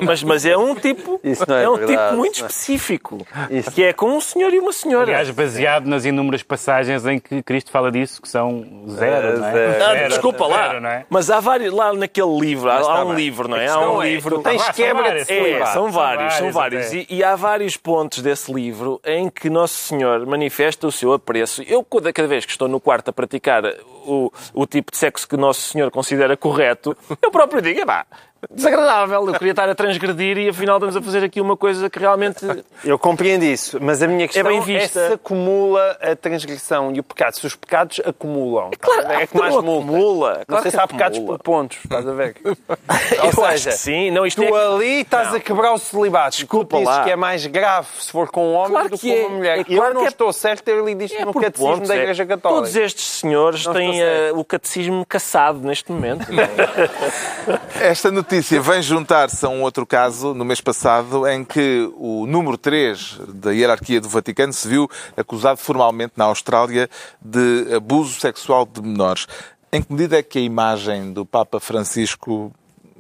[0.04, 1.30] mas, mas é um tipo, é,
[1.64, 3.72] é, um verdade, tipo muito específico, isso.
[3.72, 5.06] que é com um senhor e uma senhora.
[5.06, 9.52] Aliás, baseado nas inúmeras passagens em que Cristo fala disso, que são zero, não é?
[9.52, 9.84] Zero.
[9.84, 11.06] Ah, desculpa lá, zero, é?
[11.10, 13.68] mas há vários, lá naquele livro, há, há um livro, não é?
[13.68, 14.40] Há um é, livro...
[14.40, 16.94] Tens quebra de é, são vários, são vários.
[16.94, 21.62] E, e, há vários pontos desse livro em que Nosso Senhor manifesta o seu apreço.
[21.64, 23.64] Eu, cada vez que estou no quarto a praticar
[24.06, 28.06] o, o tipo de sexo que Nosso Senhor considera correto, eu próprio digo, é pá,
[28.50, 29.28] desagradável.
[29.28, 32.46] Eu queria estar a transgredir e afinal estamos a fazer aqui uma coisa que realmente.
[32.84, 35.00] Eu compreendo isso, mas a minha é questão é, bem vista.
[35.00, 37.36] é se acumula a transgressão e o pecado.
[37.36, 38.70] Se os pecados acumulam.
[38.72, 40.34] É claro, é que mais acumula.
[40.34, 42.36] Claro não sei se há pecados por pontos, estás a ver?
[42.46, 44.12] Ou Eu seja, sim.
[44.12, 44.66] Não, isto tu é...
[44.66, 45.38] ali estás não.
[45.38, 46.38] a quebrar o celibato.
[46.38, 47.04] Desculpa lá.
[47.04, 49.38] que é mais grave se for com um homem claro do que, com uma é.
[49.38, 49.60] mulher.
[49.60, 52.62] É claro eu não estou certo, eu li disto no catecismo pontos, da Igreja Católica.
[52.62, 56.28] Todos estes senhores não têm uh, o catecismo caçado neste momento.
[57.80, 62.26] Esta notícia notícia vem juntar-se a um outro caso, no mês passado, em que o
[62.28, 66.90] número 3 da hierarquia do Vaticano se viu acusado formalmente na Austrália
[67.22, 69.28] de abuso sexual de menores.
[69.72, 72.52] Em que medida é que a imagem do Papa Francisco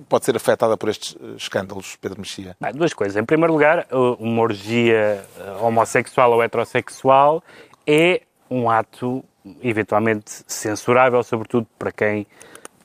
[0.08, 2.56] pode ser afetada por estes escândalos, Pedro Mexia?
[2.74, 3.18] duas coisas.
[3.18, 5.26] Em primeiro lugar, uma orgia
[5.60, 7.44] homossexual ou heterossexual
[7.86, 9.22] é um ato
[9.62, 12.26] eventualmente censurável, sobretudo para quem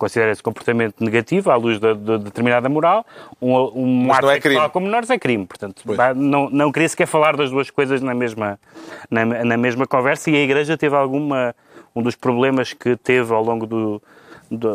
[0.02, 3.06] considera esse comportamento negativo à luz de, de determinada moral,
[3.40, 5.46] um, um Mas ato é sexual com menores é crime.
[5.46, 5.96] Portanto, Pois.
[6.16, 8.58] não, não queria sequer falar das duas coisas na mesma,
[9.08, 11.54] na, na mesma conversa e a Igreja teve alguma...
[11.94, 14.02] Um dos problemas que teve ao longo do,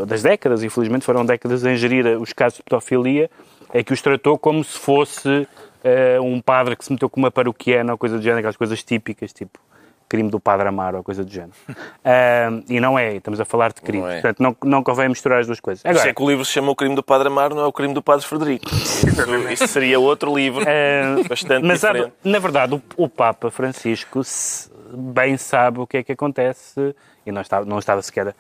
[0.06, 3.28] das décadas, infelizmente foram décadas a gerir os casos de pedofilia,
[3.74, 5.48] é que os tratou como se fosse
[5.84, 8.84] eh, um padre que se meteu com uma paroquiana ou coisa do género, aquelas coisas
[8.84, 9.58] típicas, tipo
[10.10, 11.52] crime do padre Amaro ou coisa do género.
[12.70, 14.04] E não é, estamos a falar de crime.
[14.04, 14.22] Não é.
[14.22, 15.86] Portanto, não, não convém misturar as duas coisas.
[15.86, 17.72] Agora, é que o livro se chama O Crime do Padre Amaro, não é o
[17.74, 18.66] crime do Padre Frederico.
[18.74, 19.06] Isso,
[19.52, 22.14] isso seria outro livro, eh, bastante mas há- diferente.
[22.24, 26.96] na verdade, o, o Papa Francisco se- bem sabe o que é que acontece
[27.28, 28.34] e não estava, não estava sequer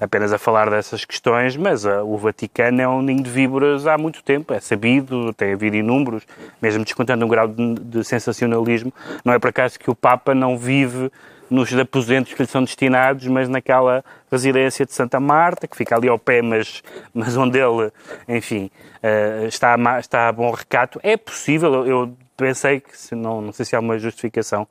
[0.00, 3.96] apenas a falar dessas questões, mas ah, o Vaticano é um ninho de víboras há
[3.96, 6.24] muito tempo, é sabido, tem havido inúmeros,
[6.60, 8.92] mesmo descontando um grau de, de sensacionalismo.
[9.24, 11.10] Não é por acaso que o Papa não vive
[11.48, 16.08] nos aposentos que lhe são destinados, mas naquela residência de Santa Marta, que fica ali
[16.08, 16.82] ao pé, mas,
[17.14, 17.90] mas onde ele,
[18.28, 18.70] enfim,
[19.02, 20.98] eh, está, a está a bom recato.
[21.02, 24.66] É possível, eu pensei que, se não, não sei se há uma justificação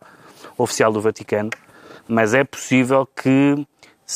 [0.58, 1.50] oficial do Vaticano,
[2.08, 3.66] mas é possível que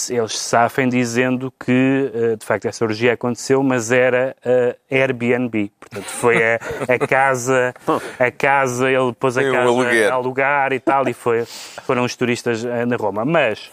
[0.10, 5.72] eles safem dizendo que, eh, de facto, essa orgia aconteceu, mas era a Airbnb.
[5.80, 7.74] Portanto, foi a, a casa,
[8.20, 10.12] a casa, ele pôs a casa aluguer.
[10.12, 11.44] a alugar e tal, e foi,
[11.86, 13.26] foram os turistas eh, na Roma.
[13.26, 13.72] Mas,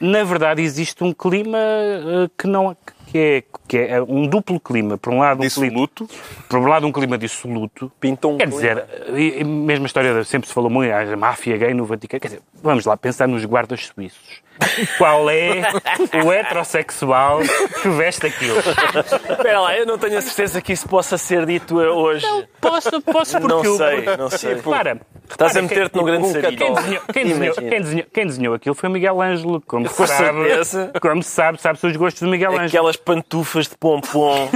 [0.00, 2.76] na verdade, existe um clima eh, que não
[3.12, 4.96] que é, que é um duplo clima.
[4.96, 6.08] Por um lado, um clima, Dissoluto.
[6.48, 7.92] por um lado, um clima dissoluto.
[8.00, 8.56] Pintou um Quer clima.
[8.60, 12.20] dizer, e, e mesmo a história, sempre se falou muito, a máfia gay no Vaticano.
[12.22, 14.40] Quer dizer, vamos lá pensar nos guardas suíços.
[14.96, 15.62] Qual é
[16.24, 17.40] o heterossexual
[17.82, 18.58] que veste aquilo?
[18.58, 22.26] Espera lá, eu não tenho a certeza que isso possa ser dito hoje.
[22.60, 24.56] Posso, posso porque Não sei, não sei.
[24.56, 25.00] Para.
[25.32, 26.74] Estás a meter-te no quem- grande quem sarilho.
[26.74, 30.12] desenhou, quem, desenhou, quem, desenhou, quem desenhou aquilo foi o Miguel Ângelo, como Com se
[30.14, 30.92] sabe, certeza.
[31.00, 32.66] como se sabe, sabe-se os gostos do Miguel Ângelo.
[32.68, 34.48] Aquelas pantufas de pompom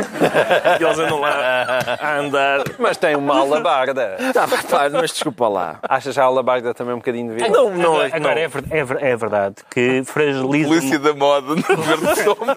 [0.78, 2.64] que eles andam lá a andar.
[2.78, 4.16] Mas tem uma alabarda.
[4.32, 5.78] Tá, pá, mas desculpa lá.
[5.88, 7.48] Achas a alabarda também um bocadinho de vida?
[7.48, 11.54] Não, não, Agora, agora é, ver- é ver- é verdade que fragiliza, Polícia da moda
[11.54, 12.56] no Verde Sombra.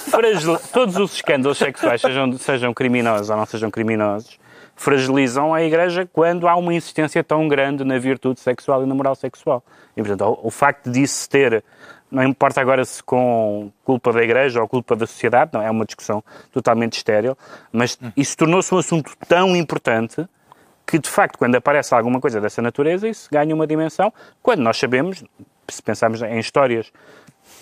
[0.00, 4.38] fragil- todos os escândalos sexuais, sejam, sejam criminosos ou não sejam criminosos,
[4.76, 9.14] fragilizam a Igreja quando há uma insistência tão grande na virtude sexual e na moral
[9.14, 9.64] sexual.
[9.96, 11.64] E, portanto, o, o facto disso ter,
[12.10, 15.86] não importa agora se com culpa da Igreja ou culpa da sociedade, não é uma
[15.86, 17.36] discussão totalmente estéril,
[17.72, 20.28] mas isso tornou-se um assunto tão importante
[20.86, 24.12] que, de facto, quando aparece alguma coisa dessa natureza, isso ganha uma dimensão,
[24.42, 25.24] quando nós sabemos,
[25.68, 26.92] se pensarmos em histórias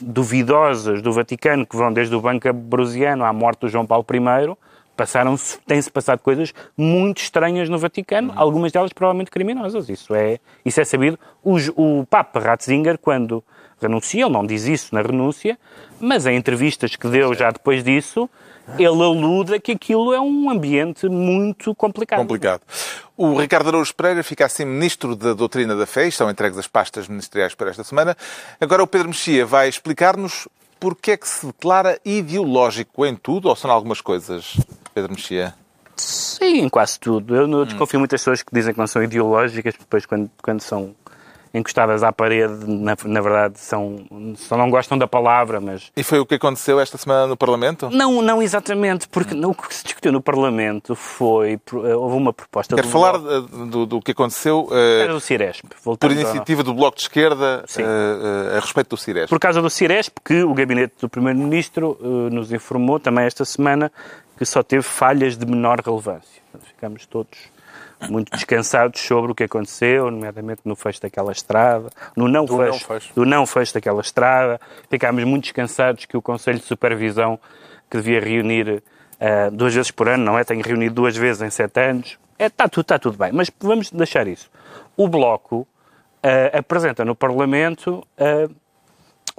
[0.01, 4.57] duvidosas do Vaticano, que vão desde o Banco Ambrosiano à morte do João Paulo I,
[4.97, 9.89] passaram têm-se passado coisas muito estranhas no Vaticano, algumas delas provavelmente criminosas.
[9.89, 11.19] Isso é, isso é sabido.
[11.43, 13.43] O, J- o Papa Ratzinger, quando
[13.81, 15.59] renuncia, ele não diz isso na renúncia,
[16.01, 18.31] mas em entrevistas que deu já depois disso,
[18.79, 22.21] ele aluda que aquilo é um ambiente muito complicado.
[22.21, 22.63] Complicado.
[23.17, 26.09] O Ricardo Araújo Pereira fica assim Ministro da Doutrina da Fé.
[26.09, 28.17] Estão entregues as pastas ministeriais para esta semana.
[28.59, 30.49] Agora o Pedro Mexia vai explicar-nos
[30.81, 34.57] porque é que se declara ideológico em tudo ou são algumas coisas,
[34.95, 35.55] Pedro Mexia?
[35.97, 37.35] Sim, em quase tudo.
[37.37, 40.95] Eu não desconfio muitas pessoas que dizem que não são ideológicas, depois quando, quando são
[41.57, 44.05] encostadas à parede, na, na verdade, são,
[44.35, 45.93] só não gostam da palavra, mas...
[45.97, 47.89] E foi o que aconteceu esta semana no Parlamento?
[47.93, 51.53] Não, não exatamente, porque no- o que se discutiu no Parlamento foi...
[51.53, 55.21] eh, Houve uma proposta Quero do falar Bloco- do, do que aconteceu eh, Era do
[55.21, 55.63] Ciresp.
[55.69, 57.83] por voltando ao- iniciativa do Bloco de Esquerda Sim.
[57.85, 59.29] eh, a respeito do Ciresp.
[59.29, 61.97] Por causa do Ciresp, que o gabinete do Primeiro-Ministro
[62.33, 63.93] nos informou também esta semana
[64.37, 66.43] que só teve falhas de menor relevância.
[66.67, 67.39] Ficamos todos
[68.09, 72.71] muito descansados sobre o que aconteceu, nomeadamente no fecho daquela estrada, no não, Do fecho,
[72.71, 73.15] não fecho.
[73.15, 74.61] do não fecho daquela estrada.
[74.91, 77.39] Ficámos muito descansados que o Conselho de Supervisão,
[77.91, 78.83] que devia reunir
[79.21, 80.45] eh, duas vezes por ano, não é?
[80.45, 82.19] Tem reunido duas vezes em sete anos.
[82.39, 84.51] É, está, tudo, está tudo bem, mas vamos deixar isso.
[84.97, 85.67] O Bloco
[86.23, 88.49] eh, apresenta no Parlamento eh,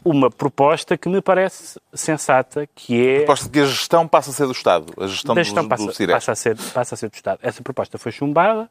[0.05, 3.17] uma proposta que me parece sensata, que é...
[3.17, 5.63] Proposta de que a gestão passa a ser do Estado, a gestão, da do, gestão
[5.63, 6.15] do passa, Ciresp.
[6.15, 7.39] passa, a ser, passa a ser do Estado.
[7.41, 8.69] Essa proposta foi chumbada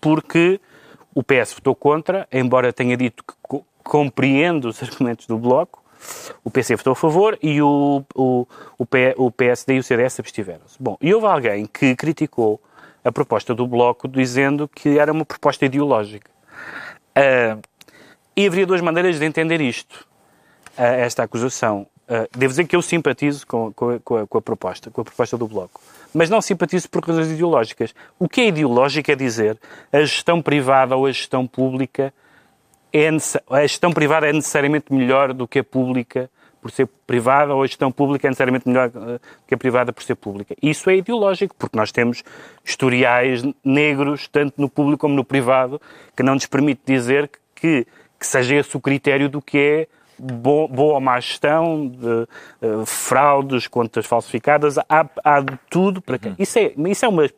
[0.00, 0.60] porque
[1.12, 5.82] o PS votou contra, embora tenha dito que co- compreende os argumentos do Bloco,
[6.44, 8.46] o PC votou a favor e o, o,
[8.78, 10.76] o, P- o PSD e o CDS abstiveram-se.
[10.78, 12.60] Bom, e houve alguém que criticou
[13.04, 16.30] a proposta do Bloco dizendo que era uma proposta ideológica.
[17.14, 17.58] Ah,
[18.36, 20.06] e haveria duas maneiras de entender isto,
[20.76, 21.86] ah, esta acusação.
[22.08, 25.00] Ah, devo dizer que eu simpatizo com, com a- com a, com a proposta, com
[25.00, 25.80] a proposta do Bloco.
[26.14, 27.94] Mas não simpatizo por razões ideológicas.
[28.18, 29.58] O que é ideológico é dizer
[29.92, 32.12] a gestão privada ou a gestão pública
[32.92, 33.08] é
[33.50, 36.30] a gestão privada é necessariamente melhor do que a pública
[36.62, 40.02] por ser privada ou a gestão pública é necessariamente melhor do que a privada por
[40.02, 40.54] ser pública.
[40.62, 42.24] Isso é ideológico, porque nós temos
[42.64, 45.80] historiais negros, tanto no público como no privado,
[46.16, 47.86] que não nos permite dizer que,
[48.18, 49.88] que seja esse o critério do que é
[50.18, 52.06] boa, boa ou má gestão, de,
[52.66, 56.32] uh, fraudes, contas falsificadas, há, há de tudo para quem.
[56.32, 56.36] Uhum.
[56.38, 57.30] Isso é, isso é uma,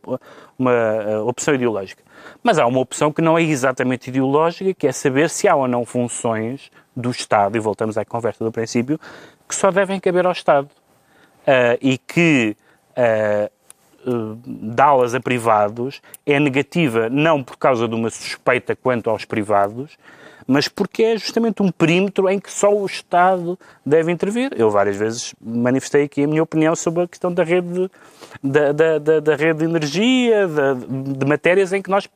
[0.59, 2.03] uma uh, opção ideológica.
[2.43, 5.69] Mas há uma opção que não é exatamente ideológica, que é saber se há ou
[5.69, 8.99] não funções do Estado, e voltamos à conversa do princípio,
[9.49, 10.69] que só devem caber ao Estado.
[11.47, 12.57] Uh, e que
[14.45, 19.97] dá-las a privados é negativa não por causa de uma suspeita quanto aos privados,
[20.49, 24.51] mas porque é justamente um perímetro em que só o Estado deve intervir.
[24.57, 27.91] Eu várias vezes manifestei aqui a minha opinião sobre a questão da rede
[28.43, 32.09] da, da, da, da rede de energia, de, de matérias em que nós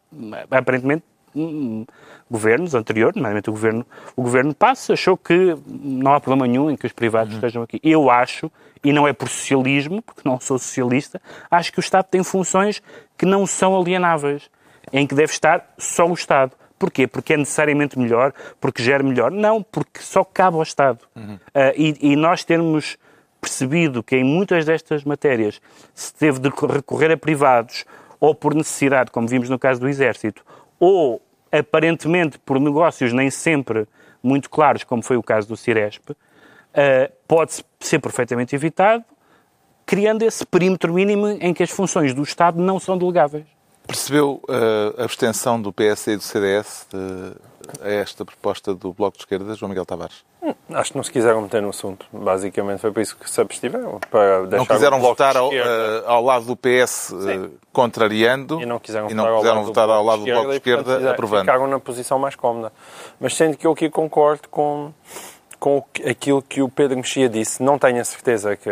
[0.51, 1.05] aparentemente
[1.37, 1.85] hum,
[2.31, 6.77] governos anteriores, normalmente o governo, o governo passa, achou que não há problema nenhum em
[6.77, 7.39] que os privados uhum.
[7.39, 7.79] estejam aqui.
[7.83, 8.51] Eu acho,
[8.83, 11.21] e não é por socialismo, porque não sou socialista,
[11.51, 12.83] acho que o Estado tem funções
[13.19, 14.49] que não são alienáveis,
[14.91, 16.62] em que deve estar só o Estado.
[16.83, 17.07] Porquê?
[17.07, 19.31] Porque é necessariamente melhor, porque gera melhor?
[19.31, 20.99] Não, porque só cabe ao Estado.
[21.15, 21.35] Uhum.
[21.35, 21.41] Uh,
[21.77, 22.99] e, e, nós termos
[23.41, 25.61] percebido que em muitas destas matérias
[25.95, 27.85] se teve de recorrer a privados,
[28.19, 30.45] ou por necessidade, como vimos no caso do Exército,
[30.81, 31.23] ou
[31.53, 33.87] aparentemente por negócios nem sempre
[34.21, 36.17] muito claros, como foi o caso do Ciresp, uh,
[37.29, 39.05] pode ser perfeitamente evitado,
[39.87, 43.47] criando esse perímetro mínimo em que as funções do Estado não são delegáveis.
[43.93, 49.19] Percebeu uh, a abstenção do PS e do CDS de, a esta proposta do Bloco
[49.19, 50.25] de Esquerda, João Miguel Tavares?
[50.43, 52.07] Hum, acho que não se quiseram meter no assunto.
[52.11, 54.01] Basicamente foi por isso que se abstiveram.
[54.11, 55.53] Para não quiseram votar ao, uh,
[56.07, 57.13] ao, lado do PS
[57.71, 60.57] contrariando e não quiseram, e não votar, quiseram ao votar ao lado do Bloco de
[60.57, 61.41] Esquerda, esquerda aprovando.
[61.41, 62.73] Ficaram na posição mais cómoda.
[63.21, 64.91] Mas sendo que eu aqui concordo com
[65.63, 67.63] com aquilo que o Pedro Mexia disse.
[67.63, 68.69] Não tenho a certeza que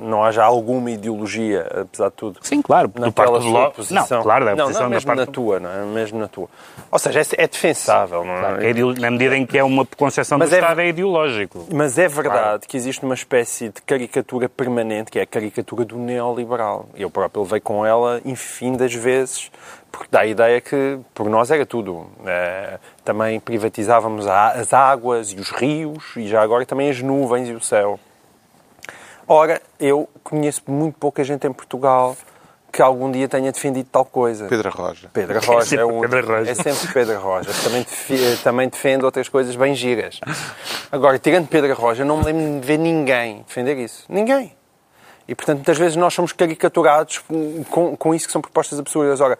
[0.00, 2.38] não haja alguma ideologia, apesar de tudo.
[2.40, 2.90] Sim, claro.
[2.94, 4.06] Naquela do sua posição.
[4.08, 5.84] Não, claro, da não, posição não, mesmo na, na tua, não é?
[5.84, 6.48] Mesmo na tua.
[6.90, 8.38] Ou seja, é, é defensável, não é?
[8.40, 11.66] Claro, é na medida em que é uma concepção mas do é, Estado é ideológico.
[11.70, 12.60] Mas é verdade claro.
[12.60, 16.88] que existe uma espécie de caricatura permanente, que é a caricatura do neoliberal.
[16.96, 19.50] Eu próprio levei com ela infindas vezes
[19.90, 22.06] porque dá a ideia que por nós era tudo.
[22.24, 27.52] É, também privatizávamos as águas e os rios e já agora também as nuvens e
[27.52, 27.98] o céu.
[29.26, 32.16] Ora, eu conheço muito pouca gente em Portugal
[32.72, 34.46] que algum dia tenha defendido tal coisa.
[34.46, 35.10] Pedro Roja.
[35.12, 36.50] Pedro Roja é, o, Pedro Roja.
[36.50, 37.50] é sempre Pedro Roja.
[37.64, 37.86] Também,
[38.42, 40.20] também defende outras coisas bem giras.
[40.90, 44.04] Agora, tirando Pedro Roja, não me lembro de ver ninguém defender isso.
[44.08, 44.52] Ninguém.
[45.26, 49.20] E, portanto, muitas vezes nós somos caricaturados com, com, com isso que são propostas absurdas.
[49.20, 49.38] Ora,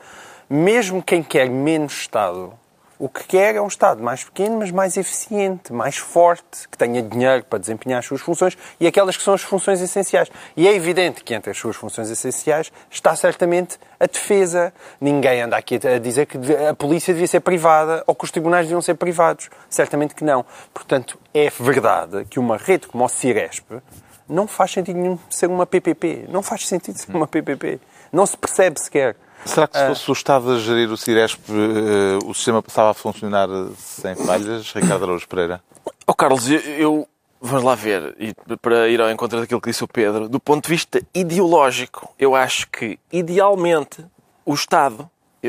[0.51, 2.53] mesmo quem quer menos Estado,
[2.99, 7.01] o que quer é um Estado mais pequeno, mas mais eficiente, mais forte, que tenha
[7.01, 10.29] dinheiro para desempenhar as suas funções e aquelas que são as funções essenciais.
[10.55, 14.71] E é evidente que entre as suas funções essenciais está certamente a defesa.
[15.01, 16.37] Ninguém anda aqui a dizer que
[16.69, 19.49] a polícia devia ser privada ou que os tribunais deviam ser privados.
[19.71, 20.45] Certamente que não.
[20.75, 23.81] Portanto, é verdade que uma rede como o Ciresp
[24.29, 26.27] não faz sentido nenhum ser uma PPP.
[26.29, 27.81] Não faz sentido ser uma PPP.
[28.13, 29.17] Não se percebe sequer.
[29.45, 32.95] Será que se fosse o Estado a gerir o Ciresp, eh, o sistema passava a
[32.95, 35.63] funcionar sem falhas, Ricardo Araújo Pereira?
[36.07, 37.09] Oh, Carlos, eu,
[37.43, 40.65] Vamos lá ver, e para ir ao encontro daquilo que disse o Pedro, do ponto
[40.65, 44.05] de vista ideológico, eu acho que, idealmente,
[44.45, 45.09] o Estado,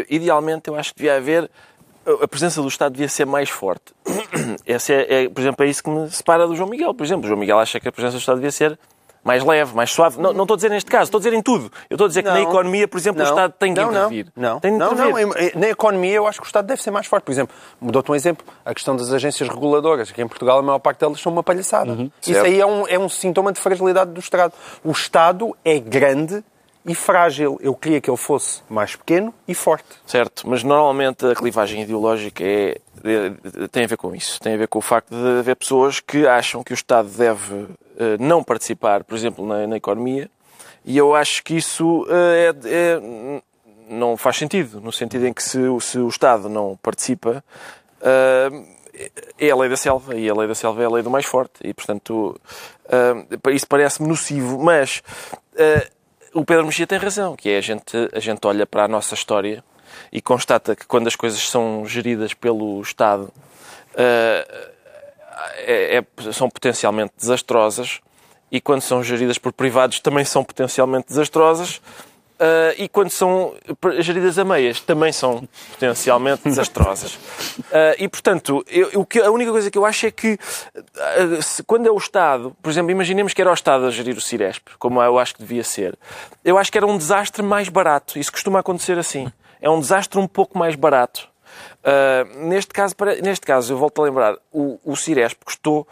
[0.10, 1.52] idealmente, eu acho que devia haver,
[2.22, 3.94] a presença do Estado devia ser mais forte.
[4.66, 6.94] Esse é, é, por exemplo, é isso que me separa do João Miguel.
[6.94, 8.80] Por exemplo, o João Miguel acha que a presença do Estado devia ser
[9.24, 10.20] mais leve, mais suave.
[10.20, 11.72] Não, não estou a dizer neste caso, estou a dizer em tudo.
[11.90, 13.82] Eu estou a dizer que não, na economia, por exemplo, não, o Estado tem que
[13.82, 14.28] intervir.
[14.36, 15.12] Não, tem não, não,
[15.56, 17.24] na economia eu acho que o Estado deve ser mais forte.
[17.24, 20.10] Por exemplo, dou-te um exemplo, a questão das agências reguladoras.
[20.10, 21.92] Aqui em Portugal a maior parte delas são uma palhaçada.
[21.92, 24.54] Uhum, Isso aí é um, é um sintoma de fragilidade do Estado.
[24.84, 26.44] O Estado é grande
[26.86, 27.60] e frágil.
[27.62, 29.86] Eu queria que ele fosse mais pequeno e forte.
[30.06, 34.40] Certo, mas normalmente a clivagem ideológica é, é, tem a ver com isso.
[34.40, 37.68] Tem a ver com o facto de haver pessoas que acham que o Estado deve
[38.20, 40.30] não participar, por exemplo, na, na, economia,
[40.84, 43.42] e eu acho que isso é, é,
[43.90, 47.44] não faz sentido, no sentido em que se, se o Estado não participa,
[49.40, 51.26] é a lei da selva, e a lei da selva é a lei do mais
[51.26, 52.40] forte, e portanto
[53.54, 55.04] isso parece-me nocivo, mas
[56.34, 59.14] o Pedro Mexia tem razão, que é a gente, a gente olha para a nossa
[59.14, 59.64] história
[60.12, 63.32] e constata que quando as coisas são geridas pelo Estado,
[65.56, 68.00] é, é, são potencialmente desastrosas
[68.52, 71.82] e quando são geridas por privados também são potencialmente desastrosas.
[72.42, 73.54] Uh, e quando são
[74.00, 77.14] geridas a meias, também são potencialmente desastrosas.
[77.14, 80.40] Uh, e, portanto, eu, eu, a única coisa que eu acho é que
[80.74, 84.18] uh, se, quando é o Estado, por exemplo, imaginemos que era o Estado a gerir
[84.18, 85.96] o Ciresp, como eu acho que devia ser,
[86.44, 88.18] eu acho que era um desastre mais barato.
[88.18, 89.32] Isso costuma acontecer assim.
[89.62, 91.30] É um desastre um pouco mais barato.
[92.48, 95.88] Neste, caso, neste caso, eu volto a lembrar, o, o Ciresp custou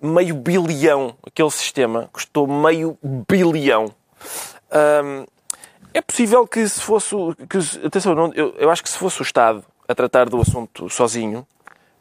[0.00, 3.94] meio bilhão, aquele sistema custou meio bilhão.
[5.94, 7.14] É possível que se fosse.
[7.48, 10.90] Que, atenção, não, eu, eu acho que se fosse o Estado a tratar do assunto
[10.90, 11.46] sozinho,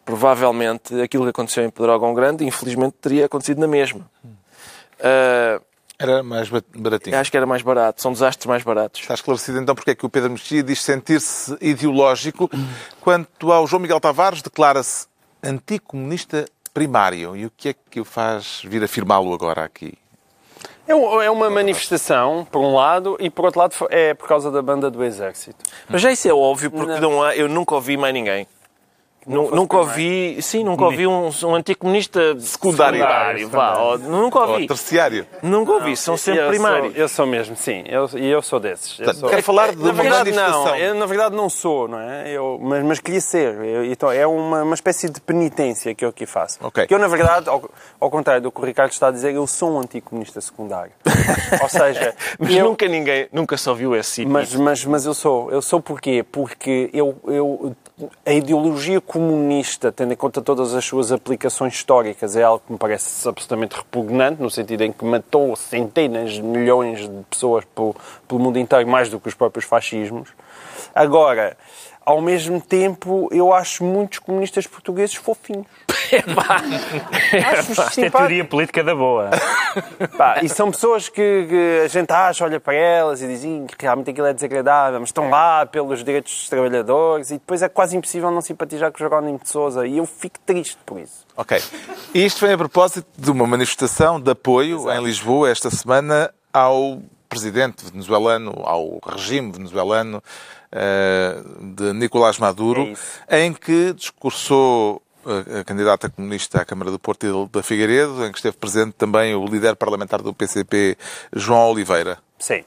[0.04, 4.10] provavelmente aquilo que aconteceu em Pedrógão Grande, infelizmente, teria acontecido na mesma.
[5.00, 5.64] Uh,
[6.04, 7.18] era mais baratinho.
[7.18, 8.02] Acho que era mais barato.
[8.02, 9.02] São desastres mais baratos.
[9.02, 12.50] Está esclarecido então porque é que o Pedro Mexia diz sentir-se ideológico.
[13.02, 15.08] Quanto ao João Miguel Tavares, declara-se
[15.44, 17.36] anticomunista primário.
[17.36, 19.94] E o que é que o faz vir afirmá-lo agora aqui?
[20.88, 24.62] É, é uma manifestação, por um lado, e por outro lado é por causa da
[24.62, 25.64] banda do Exército.
[25.88, 27.12] Mas já isso é óbvio, porque não.
[27.12, 28.46] não há, eu nunca ouvi mais ninguém
[29.28, 33.00] nunca ouvi, sim, nunca ouvi um, um anticomunista secundário.
[33.00, 34.62] secundário vá, ou, nunca ouvi.
[34.64, 35.28] Ou terciário.
[35.42, 36.94] Nunca ouvi, são sempre eu primários.
[36.94, 39.00] Sou, eu sou mesmo, sim, e eu, eu sou desses.
[39.00, 39.30] Eu sou...
[39.30, 42.30] Quero falar de na uma verdade, não, eu, na verdade não sou, não é?
[42.30, 43.56] Eu, mas, mas queria ser.
[43.86, 46.60] Então, é uma, uma espécie de penitência que eu aqui faço.
[46.66, 46.88] Okay.
[46.88, 47.70] Que eu, na verdade, ao,
[48.00, 50.92] ao, contrário do que o Ricardo está a dizer, eu sou um anticomunista secundário.
[51.62, 52.16] ou seja...
[52.40, 55.52] mas nunca ninguém, nunca só viu esse mas, mas, mas eu sou.
[55.52, 56.24] Eu sou porquê?
[56.24, 57.76] Porque eu, eu
[58.26, 62.78] a ideologia comunista, tendo em conta todas as suas aplicações históricas, é algo que me
[62.78, 67.96] parece absolutamente repugnante, no sentido em que matou centenas de milhões de pessoas pelo,
[68.28, 70.30] pelo mundo inteiro, mais do que os próprios fascismos.
[70.94, 71.58] Agora,
[72.06, 75.66] ao mesmo tempo, eu acho muitos comunistas portugueses fofinhos.
[77.58, 79.32] Acho Isto é teoria política da boa.
[80.18, 83.76] Pá, e são pessoas que, que, a gente acha, olha para elas e dizem que
[83.84, 87.98] realmente aquilo é desagradável, mas estão lá pelos direitos dos trabalhadores e depois é quase
[87.98, 91.26] impossível não simpatizar com o Jerónimo de Sousa e eu fico triste por isso.
[91.36, 91.60] Ok.
[92.14, 95.00] E isto vem a propósito de uma manifestação de apoio Exato.
[95.00, 100.22] em Lisboa esta semana ao presidente venezuelano, ao regime venezuelano
[101.60, 102.94] de Nicolás Maduro,
[103.28, 108.38] é em que discursou a candidata comunista à Câmara do Porto da Figueiredo, em que
[108.38, 110.98] esteve presente também o líder parlamentar do PCP,
[111.34, 112.18] João Oliveira.
[112.38, 112.64] Sim.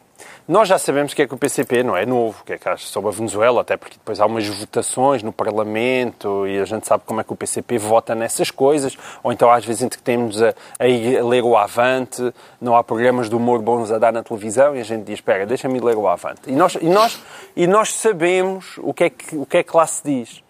[0.48, 2.86] Nós já sabemos que é que o PCP não é novo, que é que acha
[2.86, 7.02] sobre a Venezuela, até porque depois há umas votações no Parlamento e a gente sabe
[7.04, 10.40] como é que o PCP vota nessas coisas, ou então às vezes entre que temos
[10.40, 14.76] a, a, ler o Avante, não há programas de humor bons a dar na televisão
[14.76, 16.42] e a gente diz, espera, deixa-me ler o Avante.
[16.46, 17.20] E nós, e, nós,
[17.56, 20.44] e nós sabemos o que, é que, o que é que lá se diz.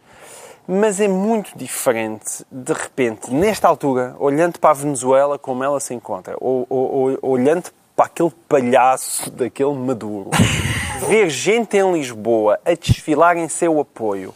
[0.68, 5.94] Mas é muito diferente, de repente, nesta altura, olhando para a Venezuela como ela se
[5.94, 10.30] encontra, ou, ou, ou olhando para aquele palhaço daquele Maduro,
[11.08, 14.34] ver gente em Lisboa a desfilar em seu apoio,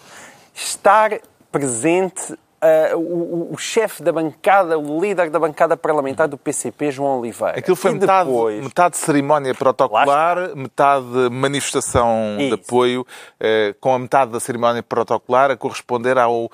[0.55, 1.21] estar
[1.53, 7.19] presente Uh, o, o chefe da bancada, o líder da bancada parlamentar do PCP, João
[7.19, 7.59] Oliveira.
[7.59, 8.63] Aquilo foi metade, depois...
[8.63, 12.49] metade cerimónia protocolar, metade manifestação Isso.
[12.49, 16.51] de apoio, uh, com a metade da cerimónia protocolar a corresponder ao uh,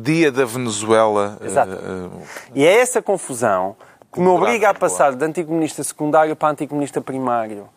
[0.00, 1.36] Dia da Venezuela.
[1.44, 1.78] Exato.
[2.54, 3.76] E é essa confusão
[4.12, 7.68] que me obriga a passar de anticomunista secundário para anticomunista primário.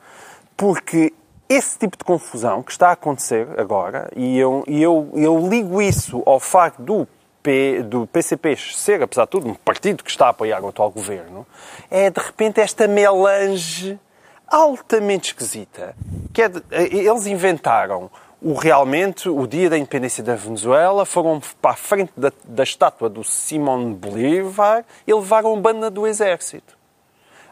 [0.58, 1.14] Porque
[1.48, 6.24] esse tipo de confusão que está a acontecer agora, e eu, eu, eu ligo isso
[6.26, 7.08] ao facto do
[7.44, 10.90] P, do PCP ser, apesar de tudo, um partido que está a apoiar o atual
[10.90, 11.46] governo,
[11.92, 14.00] é de repente esta melange
[14.48, 15.96] altamente esquisita.
[16.32, 18.10] Que é de, eles inventaram
[18.44, 23.10] o realmente o dia da independência da Venezuela, foram para a frente da, da estátua
[23.10, 26.78] do Simón Bolívar e levaram banda do exército.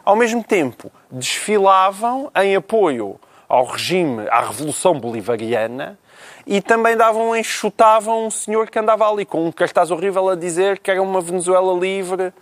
[0.04, 3.18] Ao mesmo tempo, desfilavam em apoio
[3.48, 5.98] ao regime, à Revolução Bolivariana,
[6.46, 10.78] e também davam, enxutavam um senhor que andava ali com um cartaz horrível a dizer
[10.78, 12.34] que era uma Venezuela livre.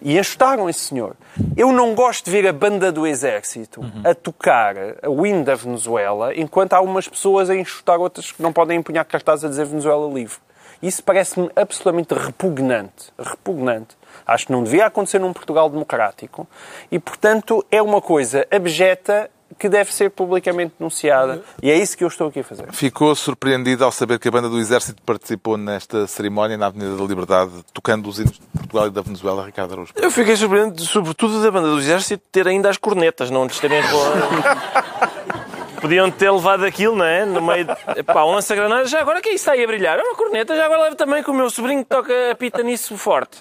[0.00, 1.16] E enxutaram esse senhor.
[1.56, 4.02] Eu não gosto de ver a banda do exército uhum.
[4.04, 4.74] a tocar
[5.06, 9.04] o hino da Venezuela enquanto há umas pessoas a enxutar outras que não podem empunhar
[9.04, 10.38] cartaz a dizer Venezuela livre.
[10.82, 13.12] Isso parece-me absolutamente repugnante.
[13.16, 13.96] Repugnante.
[14.26, 16.46] Acho que não devia acontecer num Portugal democrático
[16.90, 19.30] e, portanto, é uma coisa abjeta
[19.62, 21.40] que deve ser publicamente denunciada.
[21.62, 22.72] E é isso que eu estou aqui a fazer.
[22.72, 27.04] Ficou surpreendido ao saber que a banda do Exército participou nesta cerimónia na Avenida da
[27.04, 29.92] Liberdade, tocando os hinos de Portugal e da Venezuela, Ricardo Araújo?
[29.94, 33.80] Eu fiquei surpreendido, sobretudo, da banda do Exército ter ainda as cornetas, não lhes terem...
[35.80, 37.24] Podiam ter levado aquilo, não é?
[37.24, 38.02] No meio de...
[38.02, 39.96] Pá, um lança-granadas, já agora que isso está aí a brilhar?
[39.96, 42.64] É uma corneta, já agora leva também com o meu sobrinho que toca a pita
[42.64, 43.38] nisso forte.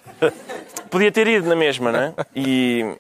[0.91, 2.13] Podia ter ido na mesma, não é?
[2.36, 2.95] E...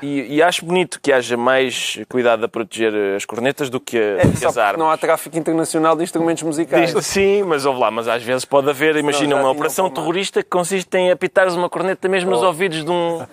[0.00, 4.24] E, e acho bonito que haja mais cuidado a proteger as cornetas do que, a,
[4.24, 4.78] do que as armas.
[4.78, 6.94] não há tráfico internacional de instrumentos musicais.
[6.94, 10.48] Diz- Sim, mas ouve lá, mas às vezes pode haver, imagina, uma operação terrorista que
[10.48, 13.26] consiste em apitares uma corneta mesmo nos ouvidos de um.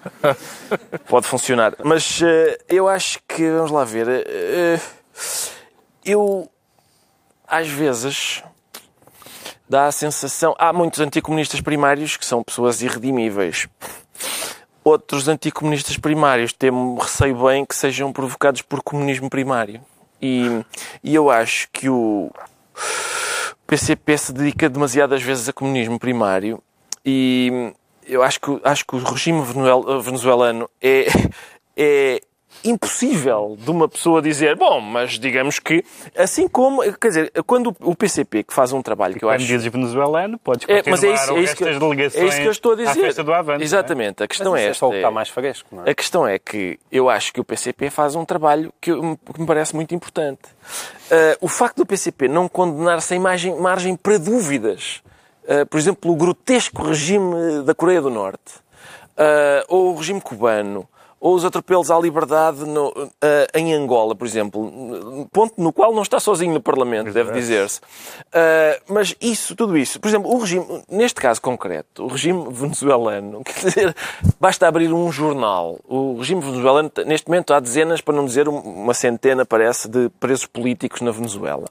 [1.07, 1.75] pode funcionar.
[1.83, 4.79] Mas eh, eu acho que, vamos lá ver, eh,
[6.03, 6.49] eu
[7.47, 8.43] às vezes
[9.67, 10.55] dá a sensação.
[10.59, 13.67] Há muitos anticomunistas primários que são pessoas irredimíveis.
[14.89, 19.81] Outros anticomunistas primários temo receio bem que sejam provocados por comunismo primário.
[20.19, 20.65] E,
[21.03, 22.31] e eu acho que o
[23.67, 26.59] PCP se dedica demasiadas vezes a comunismo primário
[27.05, 27.71] e
[28.07, 31.05] eu acho que, acho que o regime venezuel- venezuelano é,
[31.77, 32.21] é
[32.63, 35.83] impossível de uma pessoa dizer, bom, mas digamos que,
[36.15, 39.45] assim como, quer dizer, quando o PCP que faz um trabalho que eu acho...
[39.45, 42.41] dizes venezuelano, podes É, continuar mas é isso, é, isso que, das é delegações isso
[42.41, 42.89] que eu estou a dizer.
[42.89, 43.61] à festa do Avante.
[43.61, 43.63] é?
[43.63, 44.23] Exatamente.
[44.23, 45.11] A questão Mas é isso é só o esta.
[45.11, 45.89] mais fresco, não é?
[45.89, 49.75] A questão é que eu acho que o PCP faz um trabalho que, me parece
[49.75, 50.41] muito importante.
[51.11, 55.01] Ah, o facto do PCP não condenar sem margem, margem para dúvidas,
[55.47, 58.53] ah, por exemplo, o grotesco regime da Coreia do Norte,
[59.17, 60.87] ah, ou o regime cubano,
[61.19, 66.01] ou os atropelos à liberdade no- ah, em Angola, por exemplo, ponto no qual não
[66.01, 67.81] está sozinho no Parlamento, deve dizer-se.
[68.33, 73.43] Ah, mas isso, tudo isso, por exemplo, o regime, neste caso concreto, o regime venezuelano,
[73.45, 73.95] quer dizer,
[74.39, 75.79] basta abrir um jornal.
[75.87, 80.09] O regime venezuelano, neste momento, há dezenas, para não dizer um- uma centena, parece, de
[80.19, 81.65] presos políticos na Venezuela.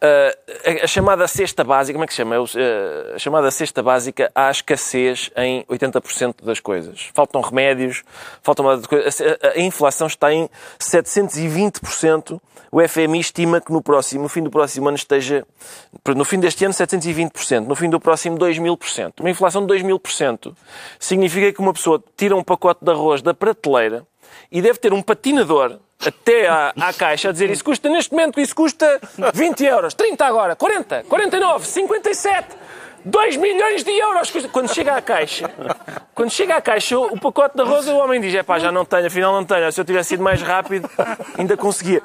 [0.00, 0.36] Ah,
[0.80, 2.36] a, a chamada cesta básica, como é que se chama?
[2.36, 7.08] É ah, a chamada cesta básica, há escassez em 80% das coisas.
[7.14, 8.02] Faltam remédios,
[8.42, 9.20] faltam uma de coisas.
[9.20, 12.40] A, a- a inflação está em 720%.
[12.70, 15.46] O FMI estima que no próximo, no fim do próximo ano esteja,
[16.14, 19.20] no fim deste ano 720%, no fim do próximo 2000%.
[19.20, 20.52] Uma inflação de 2000%
[20.98, 24.04] significa que uma pessoa tira um pacote de arroz da prateleira
[24.52, 28.40] e deve ter um patinador até à, à caixa a dizer isso custa, neste momento,
[28.40, 29.00] isso custa
[29.34, 32.48] 20 euros, 30 agora, 40, 49, 57,
[33.06, 34.32] 2 milhões de euros.
[34.52, 35.48] Quando chega à caixa,
[36.14, 38.84] quando chega à caixa, o pacote de arroz, o homem diz, é pá, já não
[38.84, 40.90] tenho, afinal não tenho, se eu tivesse sido mais rápido,
[41.38, 42.02] ainda conseguia.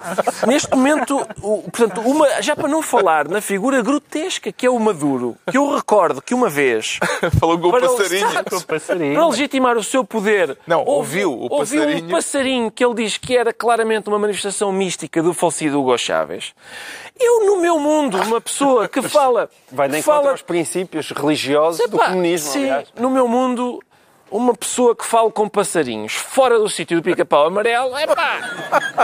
[0.47, 4.79] Neste momento, o- portanto, uma, já para não falar na figura grotesca que é o
[4.79, 6.99] Maduro, que eu recordo que uma vez
[7.39, 8.27] Falou com o para passarinho.
[8.27, 8.55] Exato.
[8.57, 9.13] O passarinho.
[9.15, 10.57] Para legitimar o seu poder.
[10.67, 12.05] Não, ouviu o ouviu passarinho.
[12.05, 16.53] um passarinho que ele diz que era claramente uma manifestação mística do falecido Hugo Chávez.
[17.19, 19.49] Eu, no meu mundo, uma pessoa que fala...
[19.71, 22.93] Vai encontro fala aos princípios religiosos do Epá, comunismo, Sim, aliás.
[22.95, 23.79] no meu mundo,
[24.31, 28.39] uma pessoa que fala com passarinhos fora do sítio do pica-pau amarelo, é pá,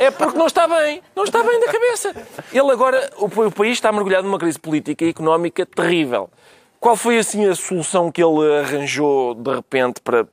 [0.02, 2.16] é porque não está bem, não está bem da cabeça.
[2.52, 6.30] Ele agora, o, o país está mergulhado numa crise política e económica terrível.
[6.80, 10.26] Qual foi assim a solução que ele arranjou de repente para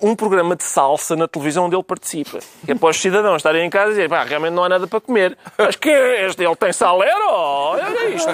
[0.00, 2.38] um programa de salsa na televisão onde ele participa?
[2.64, 4.86] Que é para os cidadãos estarem em casa e dizer, pá, realmente não há nada
[4.86, 5.36] para comer.
[5.56, 6.42] Mas que é este?
[6.44, 7.30] Ele tem salero?
[7.30, 8.28] Olha isto.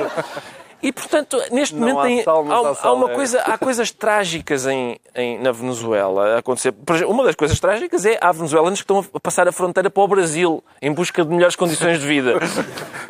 [0.83, 3.15] E, portanto, neste Não momento há tem- sal, há, há sal, uma é.
[3.15, 6.73] coisa, há coisas trágicas em, em- na Venezuela a acontecer.
[6.73, 9.89] Por exemplo, uma das coisas trágicas é há venezuelanos que estão a passar a fronteira
[9.89, 12.35] para o Brasil em busca de melhores condições de vida.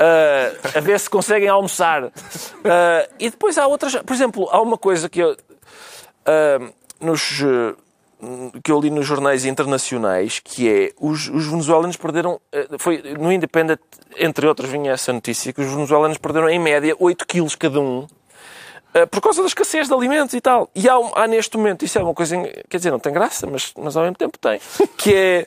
[0.05, 2.05] Ah, a ver se conseguem almoçar.
[2.65, 3.95] Ah, e depois há outras.
[3.97, 5.37] Por exemplo, há uma coisa que eu.
[6.27, 6.59] ah,
[7.01, 7.41] nos,
[8.63, 13.33] que eu li nos jornais internacionais, que é os, os venezuelanos perderam, eh, foi no
[13.33, 13.81] Independent,
[14.17, 18.07] entre outros, vinha essa notícia, que os venezuelanos perderam em média 8 quilos cada um,
[18.95, 20.71] eh, por causa da escassez de alimentos e tal.
[20.75, 22.37] E há, há neste momento, isso é uma coisa,
[22.69, 24.61] quer dizer, não tem graça, mas, mas ao mesmo tempo tem,
[24.97, 25.47] que é,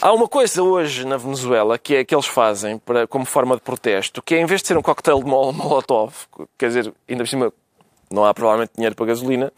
[0.00, 3.60] há uma coisa hoje na Venezuela que é que eles fazem para, como forma de
[3.62, 6.14] protesto, que é em vez de ser um coquetel de mol- molotov,
[6.56, 7.52] quer dizer, ainda por cima
[8.10, 9.52] não há provavelmente dinheiro para gasolina,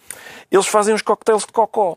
[0.50, 1.96] eles fazem os coquetéis de cocó.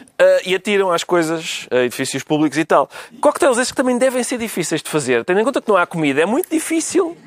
[0.21, 2.87] Ah, e atiram às coisas, a edifícios públicos e tal.
[3.19, 5.25] Coquetéis esses que também devem ser difíceis de fazer.
[5.25, 7.17] Tendo em conta que não há comida, é muito difícil.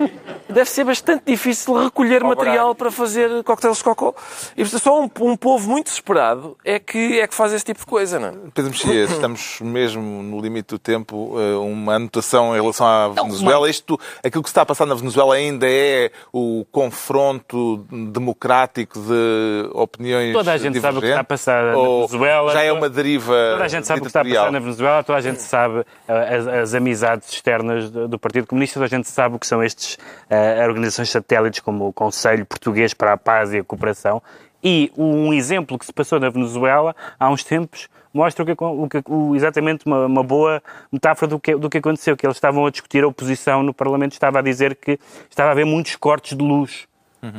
[0.48, 4.14] Deve ser bastante difícil recolher material para fazer coquetéis de cocó.
[4.56, 7.86] E só um, um povo muito desesperado é que, é que faz esse tipo de
[7.86, 8.32] coisa, não é?
[8.54, 11.34] Pedro Mexias, estamos mesmo no limite do tempo.
[11.40, 13.68] eh, Uma anotação em relação à Venezuela.
[13.68, 19.68] Isto, aquilo que se está a passar na Venezuela ainda é o confronto democrático de
[19.72, 22.52] opiniões Toda a gente sabe o que está a passar na Venezuela.
[22.52, 25.02] Já é uma deriva Toda a gente sabe o que está a passar na Venezuela,
[25.04, 28.88] toda a gente sabe ah, as, as amizades externas do, do Partido Comunista, toda a
[28.88, 29.98] gente sabe o que são estes
[30.30, 34.22] ah, organizações satélites como o Conselho Português para a Paz e a Cooperação.
[34.62, 38.88] E um exemplo que se passou na Venezuela há uns tempos mostra o que, o
[38.88, 40.62] que- o- exatamente uma, uma boa
[40.92, 44.12] metáfora do que, do que aconteceu, que eles estavam a discutir a oposição no Parlamento,
[44.12, 46.86] estava a dizer que estava a haver muitos cortes de luz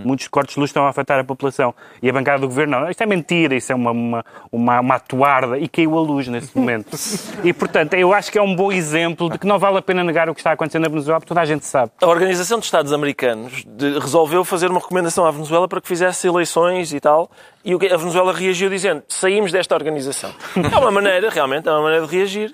[0.04, 1.74] Muitos cortes de luz estão a afetar a população.
[2.02, 4.96] E a bancada do governo, não, isto é mentira, isso é uma, uma, uma, uma
[4.96, 5.58] atuarda.
[5.58, 6.98] E caiu a luz nesse momento.
[7.44, 10.04] e, portanto, eu acho que é um bom exemplo de que não vale a pena
[10.04, 11.92] negar o que está acontecendo na Venezuela, porque toda a gente sabe.
[12.02, 16.28] A Organização dos Estados Americanos de- resolveu fazer uma recomendação à Venezuela para que fizesse
[16.28, 17.30] eleições e tal.
[17.64, 20.32] E o que- a Venezuela reagiu dizendo: saímos desta organização.
[20.56, 22.54] É uma maneira, realmente, é uma maneira de reagir.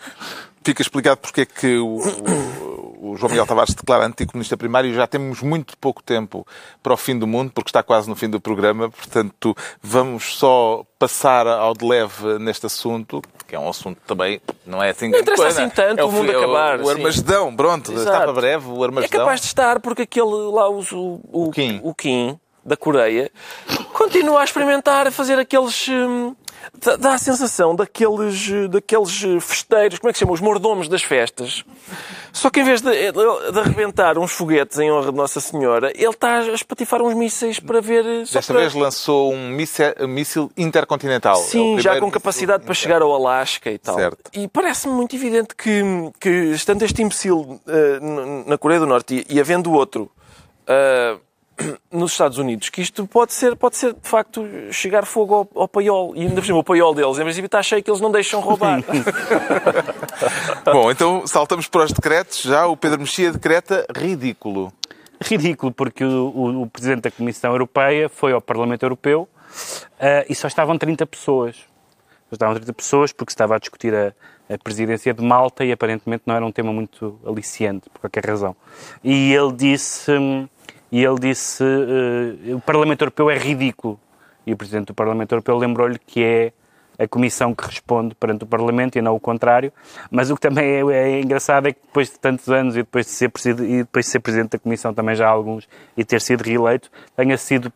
[0.63, 1.97] Fica explicado porque é que o,
[3.01, 6.45] o- o João Miguel Tavares declara anticomunista primário e já temos muito pouco tempo
[6.83, 10.83] para o fim do mundo, porque está quase no fim do programa, portanto vamos só
[10.99, 15.19] passar ao de leve neste assunto, que é um assunto também, não é assim Não
[15.19, 15.61] interessa coisa.
[15.63, 16.91] assim tanto é o mundo é acabar, O, sim.
[16.91, 18.23] Armagedão, pronto, está Exato.
[18.23, 19.19] para breve, o É Armagedão.
[19.19, 21.79] capaz de estar porque aquele lá, o, o, O Kim.
[21.83, 23.31] o Kim, da Coreia,
[23.93, 25.87] continua a experimentar, a fazer aqueles.
[25.89, 26.35] hum,
[26.99, 30.33] dá- a sensação daqueles, daqueles festeiros, como é que se chama?
[30.33, 31.63] Os mordomos das festas.
[32.31, 36.05] Só que em vez de, de arrebentar uns foguetes em honra de Nossa Senhora, ele
[36.09, 38.03] está a espatifar uns mísseis para ver.
[38.03, 38.59] Desta para...
[38.61, 39.49] vez lançou um
[40.07, 41.35] míssil, intercontinental.
[41.39, 43.95] É Sim, já primeiro com capacidade para chegar ao Alasca e tal.
[43.95, 44.29] Certo.
[44.33, 45.81] E parece-me muito evidente que,
[46.19, 50.09] que estando este imbecil n- na Coreia do Norte e, e havendo outro
[50.67, 51.17] eh,
[51.91, 55.67] nos Estados Unidos, que isto pode ser, pode ser de facto chegar fogo ao, ao
[55.67, 56.13] paiol.
[56.15, 58.39] E ainda por cima, o paiol deles, em princípio, está cheio que eles não deixam
[58.39, 58.81] roubar.
[60.65, 62.41] Bom, então saltamos para os decretos.
[62.43, 64.71] Já o Pedro Mexia decreta ridículo.
[65.23, 69.27] Ridículo, porque o, o- o Presidente da Comissão Europeia foi ao Parlamento Europeu
[69.99, 71.55] ah, e só estavam 30 pessoas.
[72.29, 74.13] Só estavam 30 pessoas porque se estava a discutir a,
[74.51, 78.55] a presidência de Malta e aparentemente não era um tema muito aliciante, por qualquer razão.
[79.03, 80.47] E ele disse, hum,
[80.91, 83.99] e ele disse eh, o Parlamento Europeu é ridículo.
[84.45, 86.53] E o Presidente do Parlamento Europeu lembrou-lhe que é
[86.99, 89.71] a Comissão que responde perante o Parlamento e não o contrário.
[90.09, 93.05] Mas o que também é, é engraçado é que depois de tantos anos e depois
[93.05, 96.19] de ser, e depois de ser Presidente da Comissão também já há alguns e ter
[96.21, 97.71] sido reeleito, tenha sido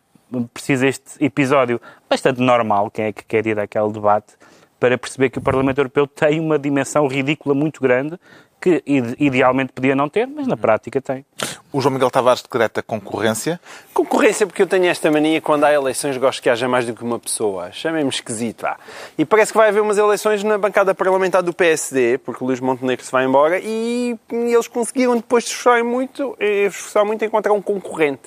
[0.52, 4.34] preciso este episódio bastante normal, quem é que quer ir àquele debate,
[4.78, 8.18] para perceber que o Parlamento Europeu tem uma dimensão ridícula muito grande
[8.66, 11.24] que ide- idealmente podia não ter, mas na prática tem.
[11.72, 13.60] O João Miguel Tavares decreta concorrência.
[13.94, 17.04] Concorrência, porque eu tenho esta mania, quando há eleições, gosto que haja mais do que
[17.04, 17.70] uma pessoa.
[17.70, 18.76] Chamem-me esquisito, vá.
[19.16, 22.58] E parece que vai haver umas eleições na bancada parlamentar do PSD, porque o Luís
[22.58, 27.52] Montenegro se vai embora, e eles conseguiram, depois de esforçarem muito, eh, esforçar muito, encontrar
[27.52, 28.22] um concorrente.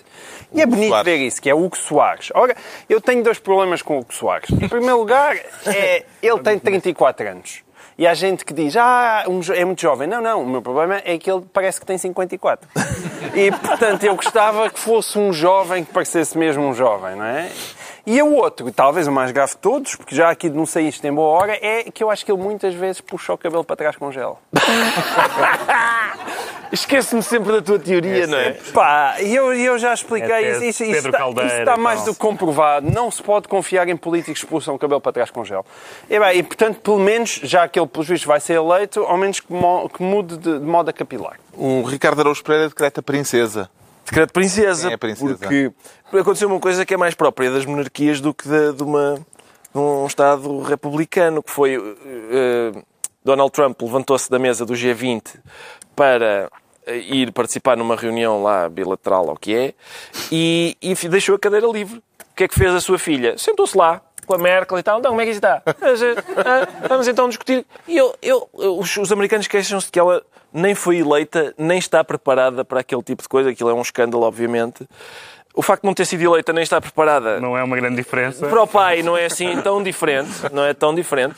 [0.53, 1.05] E é bonito Soares.
[1.05, 2.29] ver isso, que é o Hugo Soares.
[2.33, 2.55] Ora,
[2.87, 4.49] eu tenho dois problemas com o Hugo Soares.
[4.51, 5.35] Em primeiro lugar,
[5.65, 7.61] é, ele tem 34 anos.
[7.99, 10.07] E há gente que diz, ah, um é muito jovem.
[10.07, 12.69] Não, não, o meu problema é que ele parece que tem 54.
[13.35, 17.51] E, portanto, eu gostava que fosse um jovem que parecesse mesmo um jovem, não é?
[18.05, 21.05] E o outro, talvez o mais grave de todos, porque já aqui não sei isto
[21.05, 23.75] em boa hora, é que eu acho que ele muitas vezes puxa o cabelo para
[23.75, 24.39] trás com gel.
[26.71, 28.51] Esqueço-me sempre da tua teoria, não é?
[28.73, 30.63] Pá, e eu, e eu já expliquei É isso.
[30.63, 32.89] Isso, isso Caldeira isso está mais do que comprovado.
[32.91, 35.65] Não se pode confiar em políticos que puxam o cabelo para trás com gel.
[36.07, 39.17] E, bem, e portanto, pelo menos, já que ele, pelos vistos, vai ser eleito, ao
[39.17, 41.39] menos que, mo- que mude de, de moda capilar.
[41.53, 43.67] O Ricardo Araújo Pereira decreta princesa.
[44.09, 44.87] Decreto princesa.
[44.87, 45.37] Quem é princesa?
[45.37, 45.71] Porque
[46.11, 49.15] aconteceu uma coisa que é mais própria das monarquias do que de, de uma,
[49.73, 52.71] de um Estado republicano, que foi eh,
[53.23, 55.35] Donald Trump levantou-se da mesa do G20
[55.95, 56.49] para
[56.87, 59.73] eh, ir participar numa reunião lá bilateral, ou o que é,
[60.31, 62.01] e, e deixou a cadeira livre.
[62.31, 63.37] O que é que fez a sua filha?
[63.37, 64.99] Sentou-se lá com a Merkel e tal.
[64.99, 65.63] Então, como é que isso está?
[65.65, 67.65] Eh, ah, Vamos então discutir.
[67.87, 70.21] E eu, eu, os, os americanos queixam-se de que ela
[70.53, 73.49] nem foi eleita, nem está preparada para aquele tipo de coisa.
[73.49, 74.87] Aquilo é um escândalo, obviamente.
[75.55, 78.45] O facto de não ter sido eleita nem estar preparada Não é uma grande diferença.
[78.47, 81.35] para o pai não é assim tão diferente, não é tão diferente.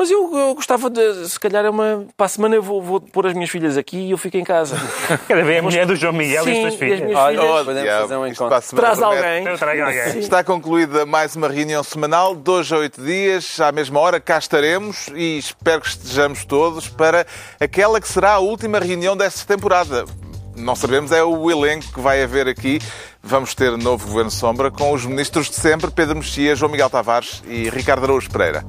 [0.00, 2.06] Mas eu, eu gostava de, se calhar, é uma.
[2.16, 4.44] Para a semana eu vou, vou pôr as minhas filhas aqui e eu fico em
[4.44, 4.76] casa.
[5.26, 7.16] Quer ver a mulher do João Miguel Sim, e as tuas e as filhas.
[7.16, 7.56] Olha, filhas.
[7.64, 8.46] podemos Yeah, fazer um encontro.
[8.48, 9.44] para a semana Traz alguém.
[9.44, 10.18] Eu trago alguém.
[10.20, 15.08] Está concluída mais uma reunião semanal, dois a oito dias, à mesma hora, cá estaremos
[15.16, 17.26] e espero que estejamos todos para
[17.58, 20.04] aquela que será a última reunião desta temporada.
[20.54, 22.80] Não sabemos, é o elenco que vai haver aqui.
[23.20, 27.42] Vamos ter novo Governo Sombra com os ministros de sempre, Pedro Mexia, João Miguel Tavares
[27.48, 28.64] e Ricardo Araújo Pereira.